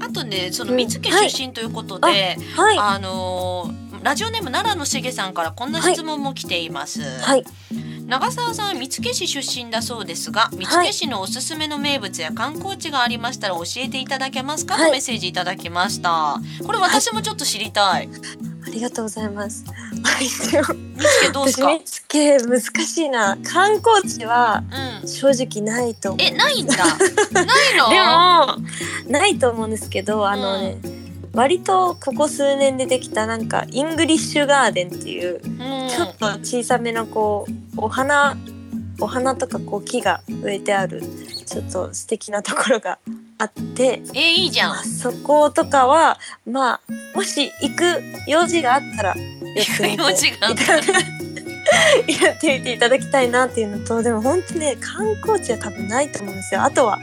[0.00, 2.78] あとねそのうん見附出身ということで、はい。
[2.78, 7.44] あのーラジオネーム奈良のしげさんからこんな質問も来ています、はい。
[8.06, 14.86] 長澤さんは見附市出身だそうですが見附市のおすすめの名物や観光地がありましたら教えていただけますか、はい。
[14.86, 16.38] とメッセージいただきました。
[16.66, 18.08] これ私もちょっと知りたい、
[18.66, 19.64] ありがとうございます。
[21.32, 21.68] どうですか？
[22.46, 23.38] 難しいな。
[23.42, 24.62] 観光地は
[25.02, 25.08] うん。
[25.08, 26.26] 正直ないと思う。
[26.26, 26.76] えないんだ。
[26.76, 26.96] ない
[27.76, 27.88] の？
[29.06, 30.76] でもないと思うんですけどあのね、
[31.34, 35.88] 割とここ数年でできたなんかイングリッシュガーデンっていううん。
[35.88, 38.36] ちょっと小さめのこうお花
[39.00, 41.02] お花とかこう木が植えてある
[41.46, 42.98] ちょっと素敵なところが
[43.38, 44.70] あってえいいじゃん。
[44.70, 46.80] まあそことかはまあ
[47.14, 50.82] もし行く用事があったらやってみて用事があったら。
[52.06, 56.62] やってみていただきたいなっていうのとでも本当ね観光地は多分ないと思うんですよ。
[56.62, 56.98] あとは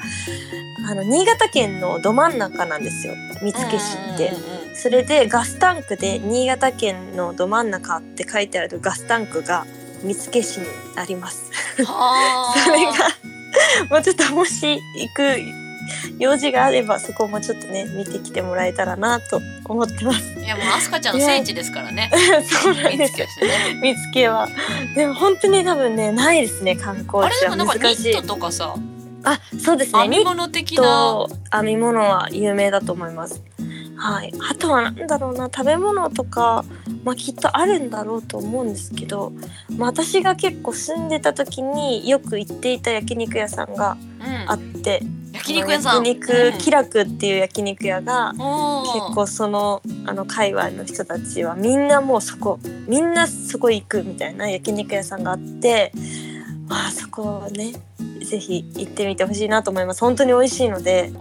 [0.88, 3.14] あの新潟県のど真ん中なんですよ。
[3.42, 4.34] 見附市って。
[4.76, 9.66] それでガスタンクで新潟県のど真ん中って書いてあるガスタンクが
[10.04, 10.66] 見附市に
[10.96, 11.52] あります。
[11.84, 12.60] はあ。
[12.66, 12.92] それが
[13.90, 15.38] もうちょっともし行く
[16.20, 20.40] 用事があればそこもちょっとね見てきてもらえたらなと思ってます。
[20.40, 22.10] いやもうアスカちゃんの聖地ですからね。
[22.46, 23.28] そうなん見ですよ。
[23.82, 24.48] 見つけは。
[24.96, 28.16] でも本当に多分ねないですね観光あれ地はでもなんか難しい。
[28.16, 28.76] ニットとかさ
[29.24, 30.00] あそうですね。
[30.02, 30.84] 編み物的な。
[30.84, 33.42] ト編み物は有名だと思います。
[33.98, 34.34] はい。
[34.50, 36.66] あとはなんだろうな食べ物とか
[37.04, 39.32] まあきっとあるんだろうと思うんですけど、
[39.78, 44.50] まあ、私が結構住んでた時によく行っていた焼肉屋さんがうん。
[44.50, 45.04] あって
[45.34, 46.04] 焼肉屋さん。
[46.04, 48.94] 焼肉気楽っていう焼肉屋がおー。
[48.94, 55.92] 結構そのあの界隈の人たちはみんなもうそこみんなそこ行くみたいな焼肉屋さんがあって
[56.68, 57.74] まあそこをね
[58.26, 60.02] ぜひ行ってみてほしいなと思います。
[60.02, 61.12] 本当に美味しいので。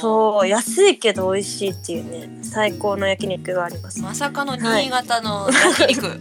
[0.00, 4.00] そう安いけど美味しいっていうね最高の焼肉があります。
[4.02, 6.02] まさかの新潟の焼肉、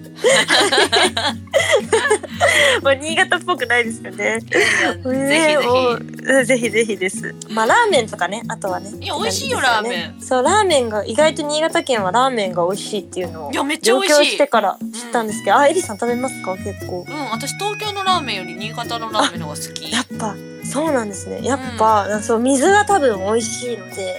[2.81, 4.39] まあ新潟っぽくないですよね。
[4.39, 5.57] ぜ
[6.45, 6.69] ひぜひ。
[6.69, 7.35] ぜひです。
[7.49, 14.31] まあラーメンとかねあとはねいや美味しいよなんですラーメそうラーメンが意外と新潟県はラーメンが美味しいっていうのをいやめっちゃ美味しい。
[14.33, 16.55] してから知ったんですけど、あエリさん食べますか？
[16.57, 17.03] 結構。
[17.05, 19.91] ひうん私東京のラーメンより新潟のラーメンの方が好き。
[19.91, 21.41] やっぱそうなんですね。
[21.43, 24.17] やっぱ、そう水が多分美味しいので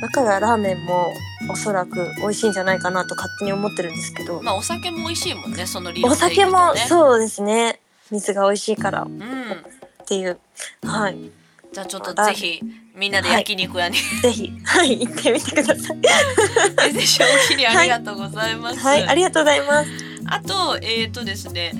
[0.00, 1.12] だからラーメンも
[1.50, 7.80] おそらく美味しいんじゃないかなと勝手に思ってるんですけど、まあお酒も美味しいもんねその理由お酒もう、そうですね。
[8.10, 9.02] 水が美味しいから。
[9.02, 9.20] っうん、
[10.06, 10.38] ていう。
[10.82, 11.16] はい。
[11.72, 12.60] じゃあちょっとぜひ
[12.94, 14.52] みんなで焼肉屋に、ぜひ。
[14.64, 15.96] はい行ってみてください。
[15.96, 19.88] メッセージおきにありがとうございます、はいありがとうございます。
[20.26, 21.72] あとえっ、とですね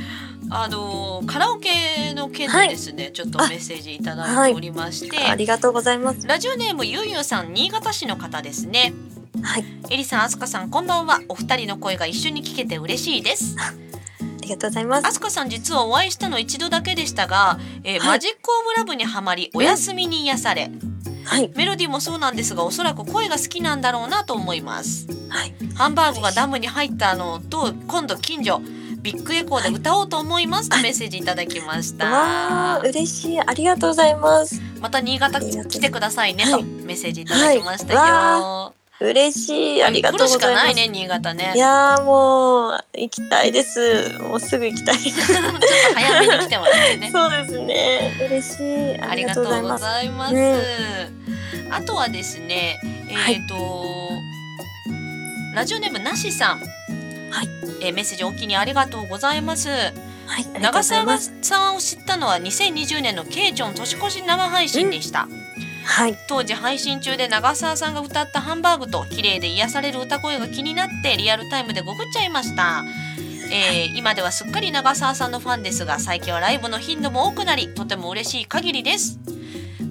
[0.54, 6.26] あのカラオケの件でですね、ちょっとメッセージいただいておりまして、ありがとうございます。
[6.26, 8.92] ラジオネームゆうゆうさん新潟市の方ですね。
[9.42, 9.64] はい。
[9.88, 11.20] えりさんあすかさんこんばんは。
[11.28, 13.56] お二人の声が一緒に聞けて嬉しいです。
[13.58, 13.72] あ
[14.42, 15.06] りがとうございます。
[15.06, 18.08] あすかさん実はお会いしたの一度だけでしたが、えーはい。
[18.08, 20.70] マジックオブラブにはまりお休みに癒され、
[21.24, 21.50] はい。
[21.56, 25.06] メロディーもそうなんですがおそらく声が好きなんだろうなと思います。
[25.30, 25.54] はい。
[25.76, 28.60] ハンバーグがダムに入ったのと今度近所
[29.02, 38.72] ビッグエコーで歌おうと思いますとメッセージいただきました、わあ嬉しいありがとうございますまた新潟来てくださいねとはいメッセージいただきましたよ、はいわ
[39.02, 39.82] 嬉しい。
[39.82, 40.38] ありがとうございます。
[40.38, 44.16] 来るしかないね新潟ねいやーもう行きたいです。
[44.20, 44.96] もうすぐ行きたい。
[45.02, 45.34] ちょっと
[45.96, 48.28] 早めに来てもらってね そうですね。
[48.30, 49.00] 嬉しい。
[49.00, 50.34] ありがとうございます。
[51.70, 52.78] あとはですね、
[53.08, 54.10] えっ、はいと、
[55.54, 56.62] ラジオネームなしさん。
[57.32, 57.48] はい
[57.80, 59.68] えーメッセージお気にありがとうございます。
[59.68, 60.60] はい。
[60.60, 61.18] 長澤。
[61.18, 65.26] さんを知ったのは2020年のケイチョン年越し生配信でした。
[65.84, 66.16] はい。
[66.28, 72.84] 当時配信中で長澤さんが歌ったハンバーグと綺麗で癒される歌声が気になってリアルタイムでググっちゃいました、
[73.50, 79.18] えー今ではすっかり長澤さんのファンですが最近はライブの頻度も多くなりとても嬉しい限りです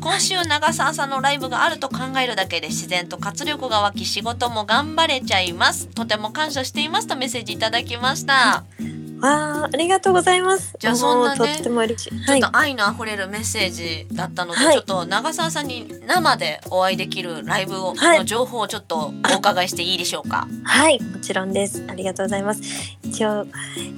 [0.01, 8.65] 今週長澤さんのライブがあると考えるだけで自然と活力が湧き仕事も頑張れちゃいますとても感謝していますとメッセージいただきました、
[9.21, 10.75] わあ、ありがとうございます。
[10.79, 12.17] じゃあそんなねとっても嬉しい。
[12.17, 12.51] はいちょっ。
[12.51, 20.47] と愛のあふれるメッセージだったので、はいちょっと長澤さんに生でお会いできるライブを、はいの情報をちょっとお伺いしていいでしょうか？
[20.63, 21.85] はい、もちろんです。
[21.87, 22.61] ありがとうございます。
[23.03, 23.45] 一応、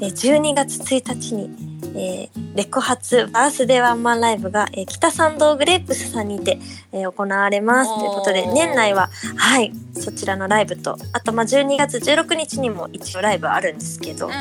[0.01, 6.59] えー12月1日に、えーレコ発バースデーワンマンライブが、えー北参道グレープスさんにて、
[6.91, 7.99] えー行われます。
[7.99, 14.37] ということで、年内は、はい、そちらのライブと、あと、まあ、12月16日にも一応ライブあるんですけどうん、うん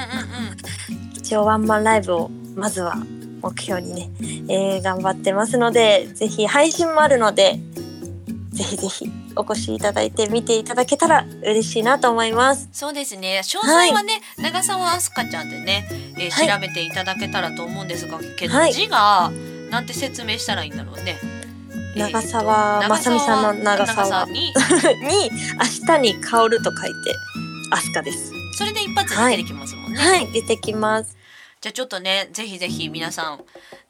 [1.17, 2.95] 一応ワンマンライブを、まずは
[3.43, 4.11] 目標にね、
[4.49, 7.59] えー頑張ってますので、ぜひ配信もあるので、
[8.53, 12.69] ぜひぜひお越しいただいて見ていただけたら嬉しいなと思います。
[12.73, 13.41] そうですね。
[13.43, 15.89] 詳細はね、長澤飛鳥ちゃんでね、
[16.19, 19.33] えーはい調べていただけたらと思うんですが、けど、はい字が
[19.71, 21.19] なんて説明したらいいんだろうね。
[21.97, 24.53] 長澤まさみさんの長澤長に、
[25.03, 25.31] に
[25.87, 27.15] 明日に香ると書いて
[27.71, 28.33] アスカです。
[28.59, 29.99] それで一発で出てきますもんね。
[29.99, 31.17] はい、出てきます。
[31.63, 33.45] じゃあちょっとね、ぜひぜひ皆さん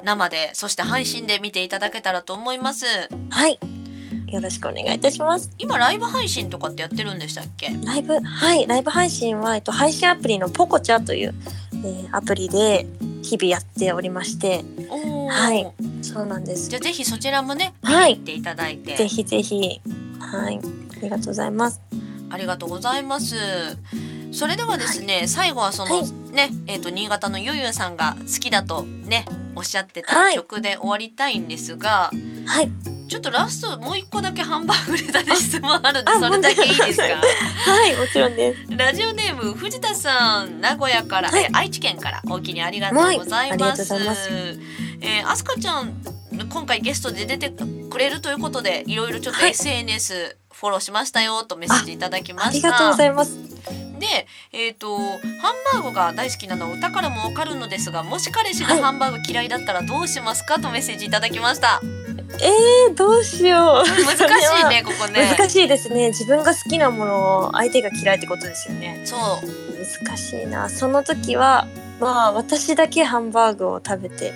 [0.05, 2.87] 生で、そして配信で見ていただけたらと思います。
[3.31, 3.59] はい。
[4.33, 5.51] よろしくお願いいたします。
[5.59, 7.71] 今ライブ配信とかってやってるんでしたっけ？
[7.85, 11.35] ライブ、はい、ライブ配信は、えっと、配信アプリのポコチャという、
[11.73, 12.87] えーアプリで
[13.23, 14.65] 日々やっておりまして、
[15.31, 15.71] はい
[16.03, 16.71] そうなんです。
[16.71, 16.77] じ。
[16.77, 18.19] ゃあぜひそちらもね、はい。
[18.19, 19.81] 見ていただいて、ぜひぜひ、
[20.19, 21.81] はい、ありがとうございます。
[22.31, 23.37] ありがとうございます。
[24.33, 26.33] それではですね、最後はその、はい。
[26.33, 30.35] ね、えっ、と新潟のゆうゆうさんが好きだとねおっしゃってたはい。
[30.35, 32.11] 曲で終わりたいんですが、
[32.47, 32.71] はい、
[33.13, 37.05] ちょっとラストもう一個だけハンバーグネタで質問あるんであそれだけいいですか？
[37.05, 38.75] はい、もちろんです。
[38.75, 43.83] ラジオネーム藤田さん名古屋から、はいえ愛知県からおおきにありがとうございます。
[43.93, 44.17] ござい
[45.03, 45.93] えー、あすかちゃん
[46.49, 47.51] 今回ゲストで出て
[47.91, 52.51] くれるということでいろいろちょっとはい SNS フォローしましたよとメッセージいただきました。
[52.51, 53.37] ありがとうございます。
[54.03, 55.17] で、えー、とハ
[55.77, 61.81] ンバーグが大好きなのは歌からもわかるのですがもし彼氏がはいハンバーグ嫌いだったらどうしますかとメッセージいただきました。
[62.41, 63.89] えー、どうしよう。
[64.05, 64.23] 難し
[64.65, 65.37] いね ここね。
[65.39, 66.09] 難しいですね。
[66.09, 69.03] 自分が好きなものを相手が嫌いってことですよね。
[69.05, 69.19] そう
[70.03, 70.69] 難しいな。
[70.69, 71.69] その時は、
[72.01, 74.33] まあ、私だけハンバーグを食べて、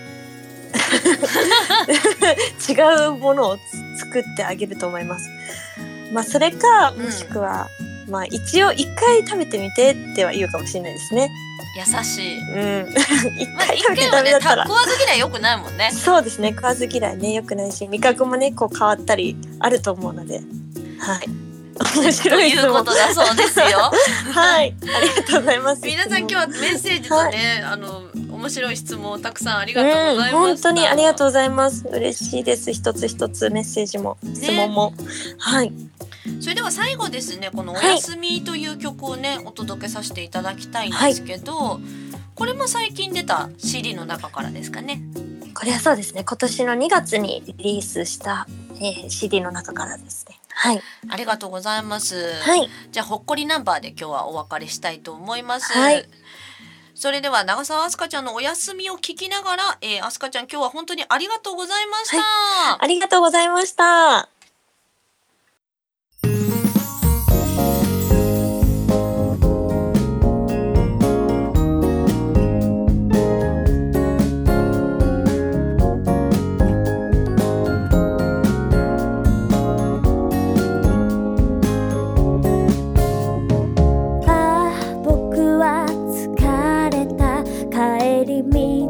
[2.68, 2.74] 違
[3.08, 3.56] うものを
[3.96, 5.28] つ作ってあげると思います。
[6.12, 7.68] まあ、それか、うんもしくは、
[8.08, 11.30] まあ、一応一回食べてみてっては言うかもしれないですね。
[11.76, 12.38] 優しい。
[12.38, 12.88] うん。
[13.38, 14.72] 一まあ一回食べてダメだったら食。
[14.72, 15.90] わず嫌い良くないもんね。
[15.92, 16.50] そうですね。
[16.50, 20.40] 食わず嫌いね、良くないし、味覚もね、こう変わったりあると思うので。
[20.98, 21.46] はい。
[21.96, 22.94] 面と白い質問いうこと。
[22.94, 23.66] だそうですよ。
[24.32, 24.74] はい。
[24.94, 25.82] ありがとうございます。
[25.84, 30.68] 皆さん今日はメッセージとね、あの面白い質問をたくさんありがとうございました。
[30.70, 31.86] 当にありがとうございます。
[31.88, 32.72] 嬉しいです。
[32.72, 34.94] 一つ一つメッセージも質問も。
[35.38, 35.72] はい。
[36.40, 41.80] それでは最後ですねこの「おはいやすみ」という曲をねお届けさせていただきたいんですけど、
[42.34, 45.00] これも最近出た CD の中からですかね。
[45.54, 46.22] これはそうですね。
[46.22, 48.46] 今年の2月にリリースした、
[48.76, 50.38] えー CD の中からですね。
[50.50, 50.82] はい。
[51.08, 52.34] ありがとうございます。
[52.42, 52.68] はい。
[52.90, 55.72] じゃあほっこりナンバーで今日はお別れしたいと思います。
[55.72, 56.08] はい
[56.96, 62.82] それでは長澤あすかちゃんのお休みを聞きながら、えー、あすかちゃん今日は本当にありがとうございました。
[62.82, 64.35] ありがとうございました。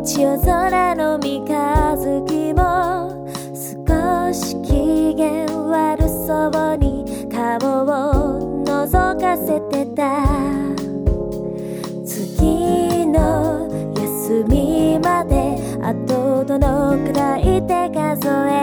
[0.08, 10.24] 夜空の三日月も少し機嫌悪そうに顔を覗かせてた。
[12.06, 18.55] 次の休みまであとどのくらいで数え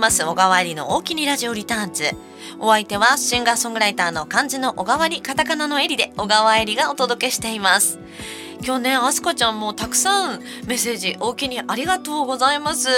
[0.00, 0.24] ます。
[0.24, 2.16] 小川入りの大きにラジオリターンズ。
[2.58, 8.00] お相手はシンガーソングライターの漢字の小川入りカタカナのエリで小川えりがお届けしています。
[8.62, 12.88] 今日ねあすかちゃんもたくさんメッセージ大きにありがとうございます。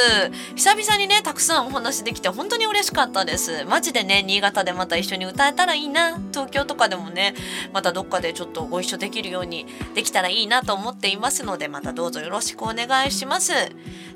[0.57, 3.65] 久々にねたくさんお話できて本当に嬉しかったです。
[3.65, 6.19] マジでね新潟でまた一緒に歌えたらいいな。
[6.33, 7.35] 東京とかでもね
[7.73, 13.53] またどっかでちょっとご一緒できるようにできたらいいなと思っていますのでまたどうぞよろしくお願いします。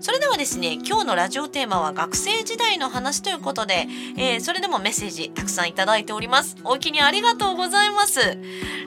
[0.01, 3.87] それではですね今日のラジオテーマは学生時代の話ということで、
[4.17, 6.57] えーそれでもメッセージたくさんいただいております。
[6.65, 8.21] お気にありがとうございます。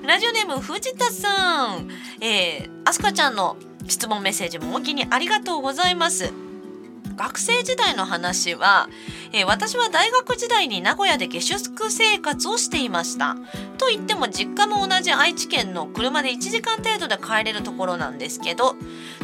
[0.05, 1.89] ラジオネーム藤田さん、
[2.21, 2.48] えー、
[2.85, 6.31] あすかちゃんの質問メッセージもお気にありがとうございます。
[7.19, 8.87] 学生時代の話は、
[9.33, 13.35] えー私は大学時代に名古屋で下宿生活をしていました。
[13.77, 18.75] と言っても実家も同じ愛知県の車で1時間程度で帰れるところなんですけど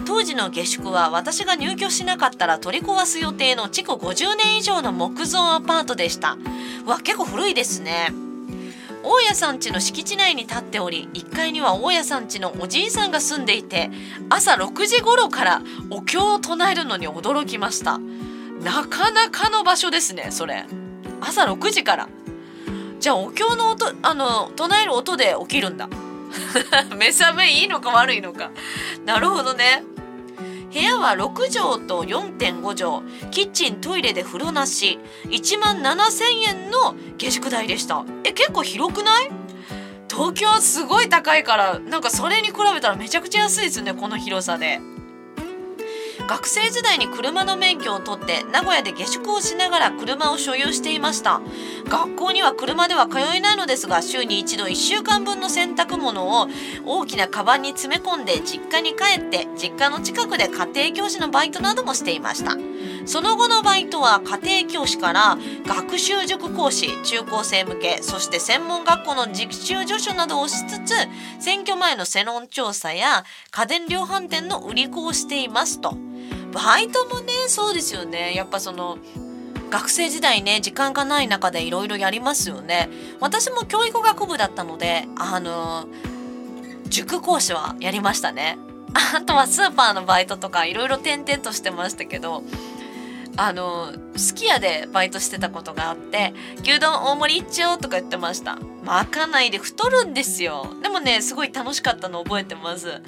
[0.06, 6.38] 当時の下宿は私が入居しなかったら取り壊す予定の築50年以上の木造アパートでした。
[6.86, 8.25] わ結構古いですね。
[9.06, 13.92] 大家さん家の敷地内に立っており1階には大家さん家のおじいさんが住んでいて
[14.30, 18.00] 朝6時頃からお経を唱えるのに驚きました。
[18.64, 20.66] なかなかの場所ですねそれ。
[21.22, 22.10] 朝6時から。
[23.00, 25.88] じゃあお経の音あの唱える音で起きるんだ。
[26.98, 28.50] 目覚めいいのか悪いのか。
[29.06, 29.84] なるほどね。
[30.74, 33.32] 部屋は6畳と4.5畳。
[33.32, 35.00] キッチントイレで風呂なし。
[35.26, 38.06] 1万7,000円の下宿代でした。
[38.24, 39.32] え結構広くない？
[40.10, 44.80] 東京はすごい高いからなんかそれに比べたらめちゃくちゃ安いですねこの広さで。
[46.28, 51.42] 学生時代に車の免許を取って名古屋で下宿をしながら車を所有していました。
[51.88, 56.48] 学校には車では通えないのですが週に一度1週間分の洗濯物を
[56.86, 62.58] 大きなカバンに詰め込んで実家に帰って実家の近くで家庭教師のバイトなどもしていました。
[63.06, 70.96] その後のバイトは家庭教師から学習塾講師中高生向けそして専門学校の実習助手などをしつつ
[71.40, 75.96] 選挙前の世論調査や家電量販店の売り子をしていますと。
[76.56, 78.34] バイトもねそうですよね。
[78.34, 78.98] やっぱその
[79.70, 82.90] 学生時代ね時間がない中でいろいろやりますよね。
[83.20, 85.88] 私も教育学部だったのであの
[86.88, 88.58] 塾講師はやりましたね。
[88.94, 92.44] あとはスーパーのバイトとかいろいろ転々としてましたけど
[93.38, 98.58] あのすき家でバイトしてたことがあって牛丼大盛り一丁とか言ってました。
[98.84, 100.68] まかないで太るんですよ。
[100.82, 103.02] でもねすごい楽しかったの覚えてます、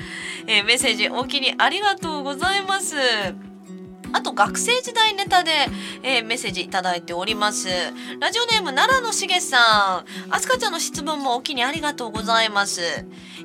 [0.47, 2.95] えーメッセージおおきにありがとうございます。
[4.13, 5.51] あと学生時代ネタで、
[6.03, 7.69] えーメッセージいただいております。
[8.19, 10.33] ラジオネーム奈良のしげさん。
[10.33, 12.81] あすかちゃんの質問もお気にありがとうございます。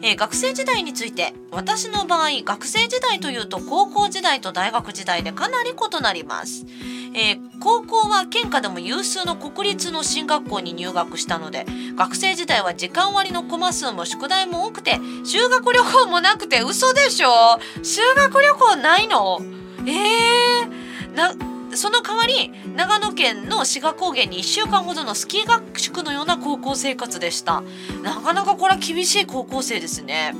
[0.03, 6.65] えー学生時代について私の場合学生時代というと高校時代と大学時代でかなり異なります、
[7.15, 17.61] えー高校は県下でも有数の国立の進学校に入学したので学生時代は時間割のコマ数も宿題も多くて修学旅行もなくて嘘でしょ？
[17.85, 19.41] 修学旅行ないの？
[19.87, 21.35] えー、な
[21.77, 27.63] その代わり長野県の志賀高原に1週間ほどのスキー学宿のような高校生活でした。
[28.03, 30.35] なかなかこれは厳しい高校生ですね。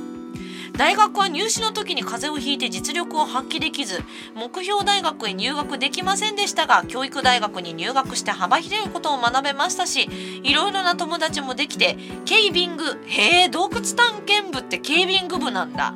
[0.73, 4.01] 大学は入試の時に風邪をひいて実力を発揮できず
[4.33, 10.09] 目標大学へ入学できませんでしたが教育大学に入学して幅広いことを学べましたし
[10.41, 15.93] いろいろな友達もできてケイビングへえ洞窟探検部ってケイビング部なんだ。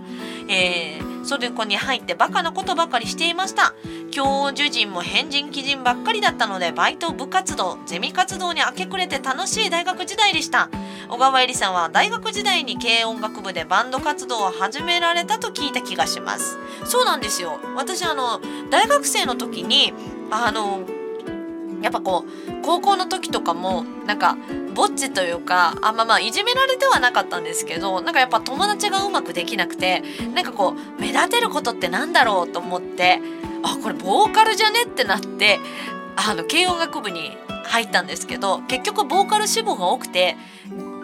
[0.48, 3.75] えー、それこに入ってバカなことばかりしていました。
[4.11, 10.69] 教授陣も変人鬼人ばっかりだったのでバイト部活動ゼミ活動に明け暮れて楽しい大学時代でした。
[11.09, 16.57] 小川えりさんは大学時代に軽音楽部でバンド活動を始められたと聞いた気がします。
[16.86, 17.59] そうなんですよ。
[17.75, 19.93] 私あの大学生の時に
[20.32, 20.80] あの
[21.82, 24.38] やっぱこう高校の時とかもなんか
[24.74, 30.03] ぼっちというかあんままあいじめられてはなかったんですけどなんかやっぱ友達がうまくできなくて
[30.34, 33.20] なんかこう目立てることってなんだろうと思って
[33.64, 35.60] あこれボーカルじゃねってなって
[36.16, 40.38] あの軽音楽部に入ったんですけど結局ボーカル志望が多くて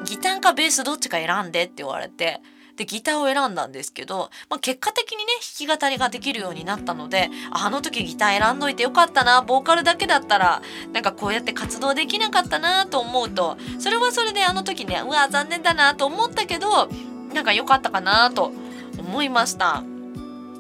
[0.06, 2.42] ギターかベースどっちか選んでって言われて
[2.76, 5.26] でギターを選んだんですけど、まあ、結果的にね
[5.68, 10.62] 弾き語りができるようになったのであの時ギター選んどいてよかったなボーカルだけだったら
[10.92, 16.90] なんかこうやって活動できなかったなと思うとそれはそれであの時ねうわ残念だなと思ったけど
[17.34, 18.52] なんか良かったかなと
[18.98, 19.84] 思いました。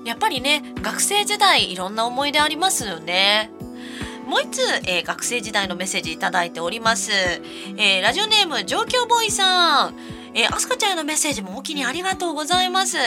[0.05, 3.51] やっぱりね学生時代いろんな思い出ありますよね。
[4.27, 9.95] もう一つ、えー、学生時代のメッセージいただいております、えー、ラジオネーム状況ボーイさん。
[10.35, 12.97] えー、アスカちゃんへのメッセージもお気にありがとうございます。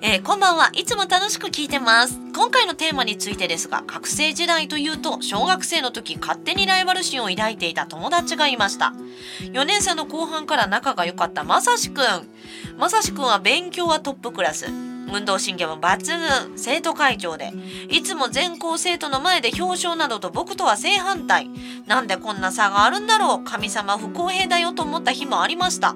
[0.00, 2.18] えー、こんばんはいつも楽しく聞いてます。
[2.34, 8.92] 今回のテーマについてですが、学生時代というと、小学生の時勝手にライバル心を抱いていた友達がいました。
[9.40, 12.04] 4年生の後半から仲が良かったまさしくん。
[12.76, 14.66] まさしくんは勉強はトップクラス。
[15.12, 15.98] 運動神経も抜
[16.48, 17.52] 群生徒会長で
[17.88, 21.48] いつも全校生徒の前で表彰などと僕とは正反対
[21.86, 25.94] なんでこんな差があるんだろう神様不公平だよと思った日もありました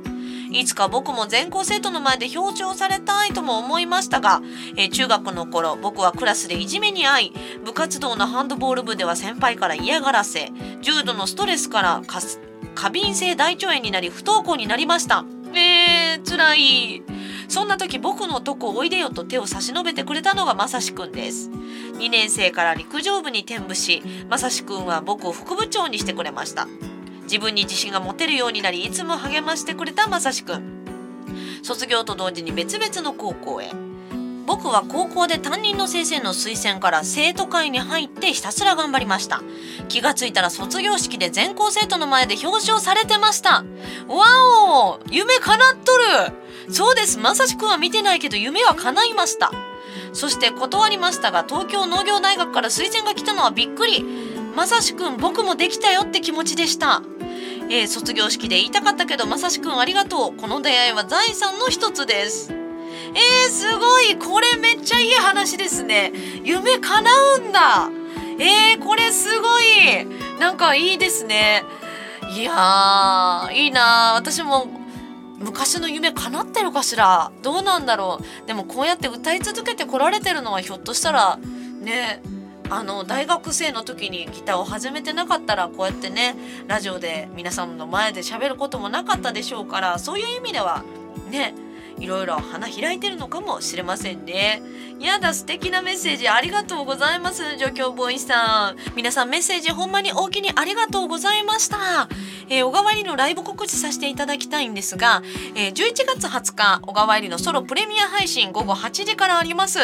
[0.50, 4.42] いつか僕も全校生徒の前で表彰されたいとも思いましたが、
[4.76, 7.32] えー、中学の頃僕はクラスでいじめに遭い
[7.64, 12.02] 部活動のハンドボール部では先輩から嫌がらせ重度のストレスから
[12.74, 15.24] 過敏性大腸炎になり不登校になりました。
[15.52, 17.02] えー、辛い。
[17.48, 21.50] そんな時僕のとこおいでよと手を差し伸べてくれたのがまさしくんです。
[21.50, 26.68] 2年生から陸上部に転部しまさしくんは僕を副部長にしてくれました。
[27.30, 30.80] 自分に自信が持てるようになりいつも励ましてくれたまさしくん。
[31.62, 33.70] 卒業と同時に別々の高校へ。
[34.46, 39.42] 僕は高校で担任の先生の推薦から生徒会に入ってひたすら頑張りました。
[39.88, 43.64] 気がついたら卒業式で全校生徒の前で表彰されてました。
[44.08, 44.24] わ
[44.88, 45.92] お夢叶っと
[46.66, 46.72] る！
[46.72, 47.20] そうです。
[47.20, 49.52] まさしくんは見てないけど夢は叶いました。
[50.12, 54.04] そして断りましたが東京農業大学から推薦が来たのはびっくり。
[54.56, 57.02] まさしくん僕もできたよって気持ちでした。
[57.70, 60.36] えー、卒業式で言いたかったけどまさしくんありがとう。
[60.36, 62.52] この出会いは財産の一つです。
[62.52, 64.16] えー、すごい。
[64.16, 66.12] これめっちゃいい話ですね。
[66.42, 67.88] 夢叶うんだ。
[68.40, 70.04] えー、これすごい。
[70.40, 71.62] なんかいいですね。
[72.36, 74.66] いやいいな私も
[75.38, 77.30] 昔の夢叶ってるかしら。
[77.42, 78.46] どうなんだろう。
[78.48, 81.38] でもこうやって歌い続けてこられてるのはひょっとしたら
[81.80, 82.20] ね。
[82.70, 86.36] あの大学生の時にギターを始めてなかったらこうやってね
[86.68, 90.84] ラジオで皆さんの前で喋ることもなかったでしょうからそういう意味では
[91.30, 91.52] ね
[92.00, 94.62] いろいろ花開いてるのかもしれませんね。
[95.00, 98.76] やだ素敵なメッセージありがとうございます助教ボーイさん。
[98.96, 102.08] 皆さんメッセージほんまに大きにありがとうございました、
[102.50, 105.22] えー、小川入りのライブ告知させていただきたいんですが、
[105.54, 109.78] えー、11月20日小川入りのソロプレミア配信午後8時からあります。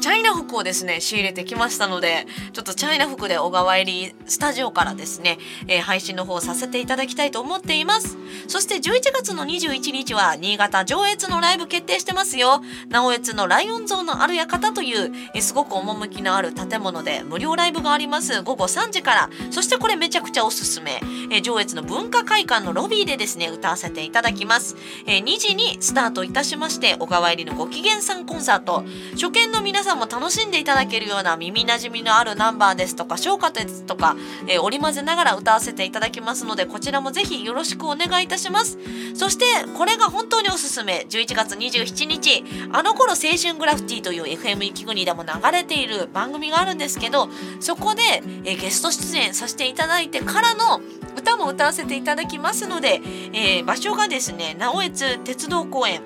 [0.00, 8.16] チャイナ服をですね仕入れてきましたのでちょっとチャイナ服で小川入りスタジオからですね、えー、配信の方させていただきたいと思っています。
[8.48, 12.62] そして11月の21日は新潟上越のライブ決定してますよ。
[12.88, 18.42] 直越のライオン像のある館という、えすごく趣のある建物で無料ライブがあります。
[18.42, 19.30] 午後3時から。
[19.50, 21.00] そしてこれめちゃくちゃおすすめ、
[21.30, 28.84] え上越の文化会館のロビーでですね歌わせていただきます、え2時にスタートいたしまして小川入りのご機嫌さんコンサート。
[29.12, 38.78] 初見の皆さんも楽しんでいただけるような耳なじみのあるナンバーですとか小歌ですとか、え織り交ぜながら歌わせていただきますのでこちらもぜひよろしくお願いいたします。
[39.14, 39.44] そして
[39.76, 41.06] これが本当におすすめ。
[41.08, 47.28] 11月27日あの頃青春グラフィティという FM 雪国でも流れている番組があるんですけど
[47.60, 48.02] そこで、
[48.44, 50.80] えゲスト出演させていただいてからの
[51.16, 53.00] 歌も歌わせていただきますので、
[53.32, 56.02] えー、場所がですね直江津鉄道公園。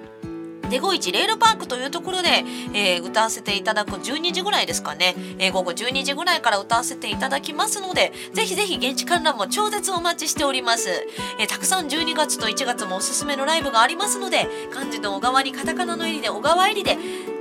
[0.69, 2.29] デゴイチレールパークというところで、
[2.75, 10.91] えー歌わせていただく12時ぐらいですかね、えー午後12時ぐらいから歌わせていただきますのでぜひぜひ現地観覧も超絶お待ちしております、
[11.39, 16.97] えーたくさん12月と1月もおすすめのライブがありますので漢字の小川にカタカナの入りで小川入りで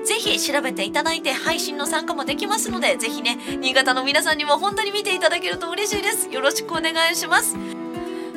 [0.05, 6.29] ぜひ調べていただいて配信の参加もできますのでぜひね新潟の皆さんにも本当に見ていただけると嬉しいです。
[6.29, 7.84] よろしくお願いします。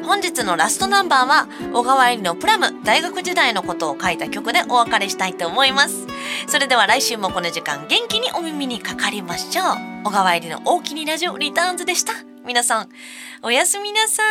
[0.05, 6.07] 本日のラストナンバーは小川えりのプラム大学時代のことを書いた曲でお別れしたいと思います。
[6.47, 9.67] それでは来週もこの時間元気にお耳にかかりましょう。
[10.05, 12.13] 小川えりの大きにラジオリターンズでした。
[12.45, 12.89] 皆さん
[13.43, 14.23] おやすみなさ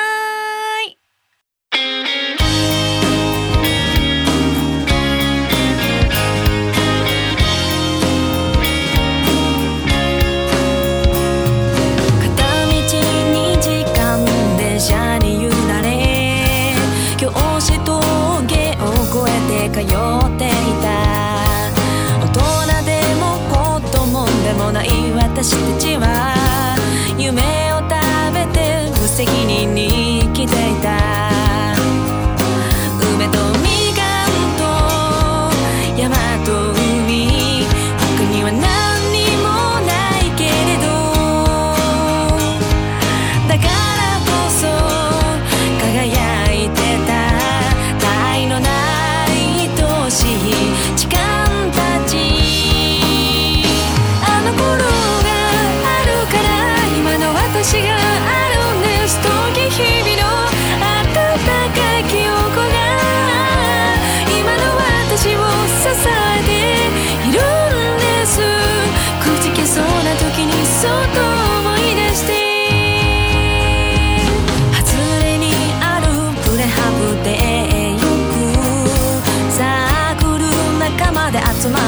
[0.87, 2.46] い。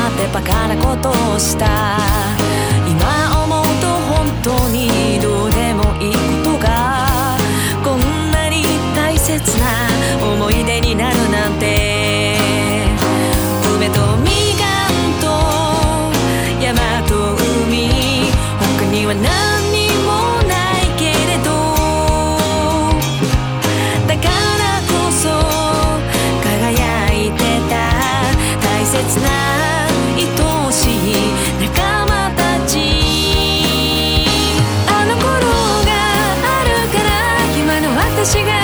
[0.09, 1.97] まってバカなことをした。
[2.87, 7.37] 今思うと本当にどうでもいいことが
[7.83, 8.63] こんなに
[8.95, 9.88] 大切な
[38.19, 38.58] あの頃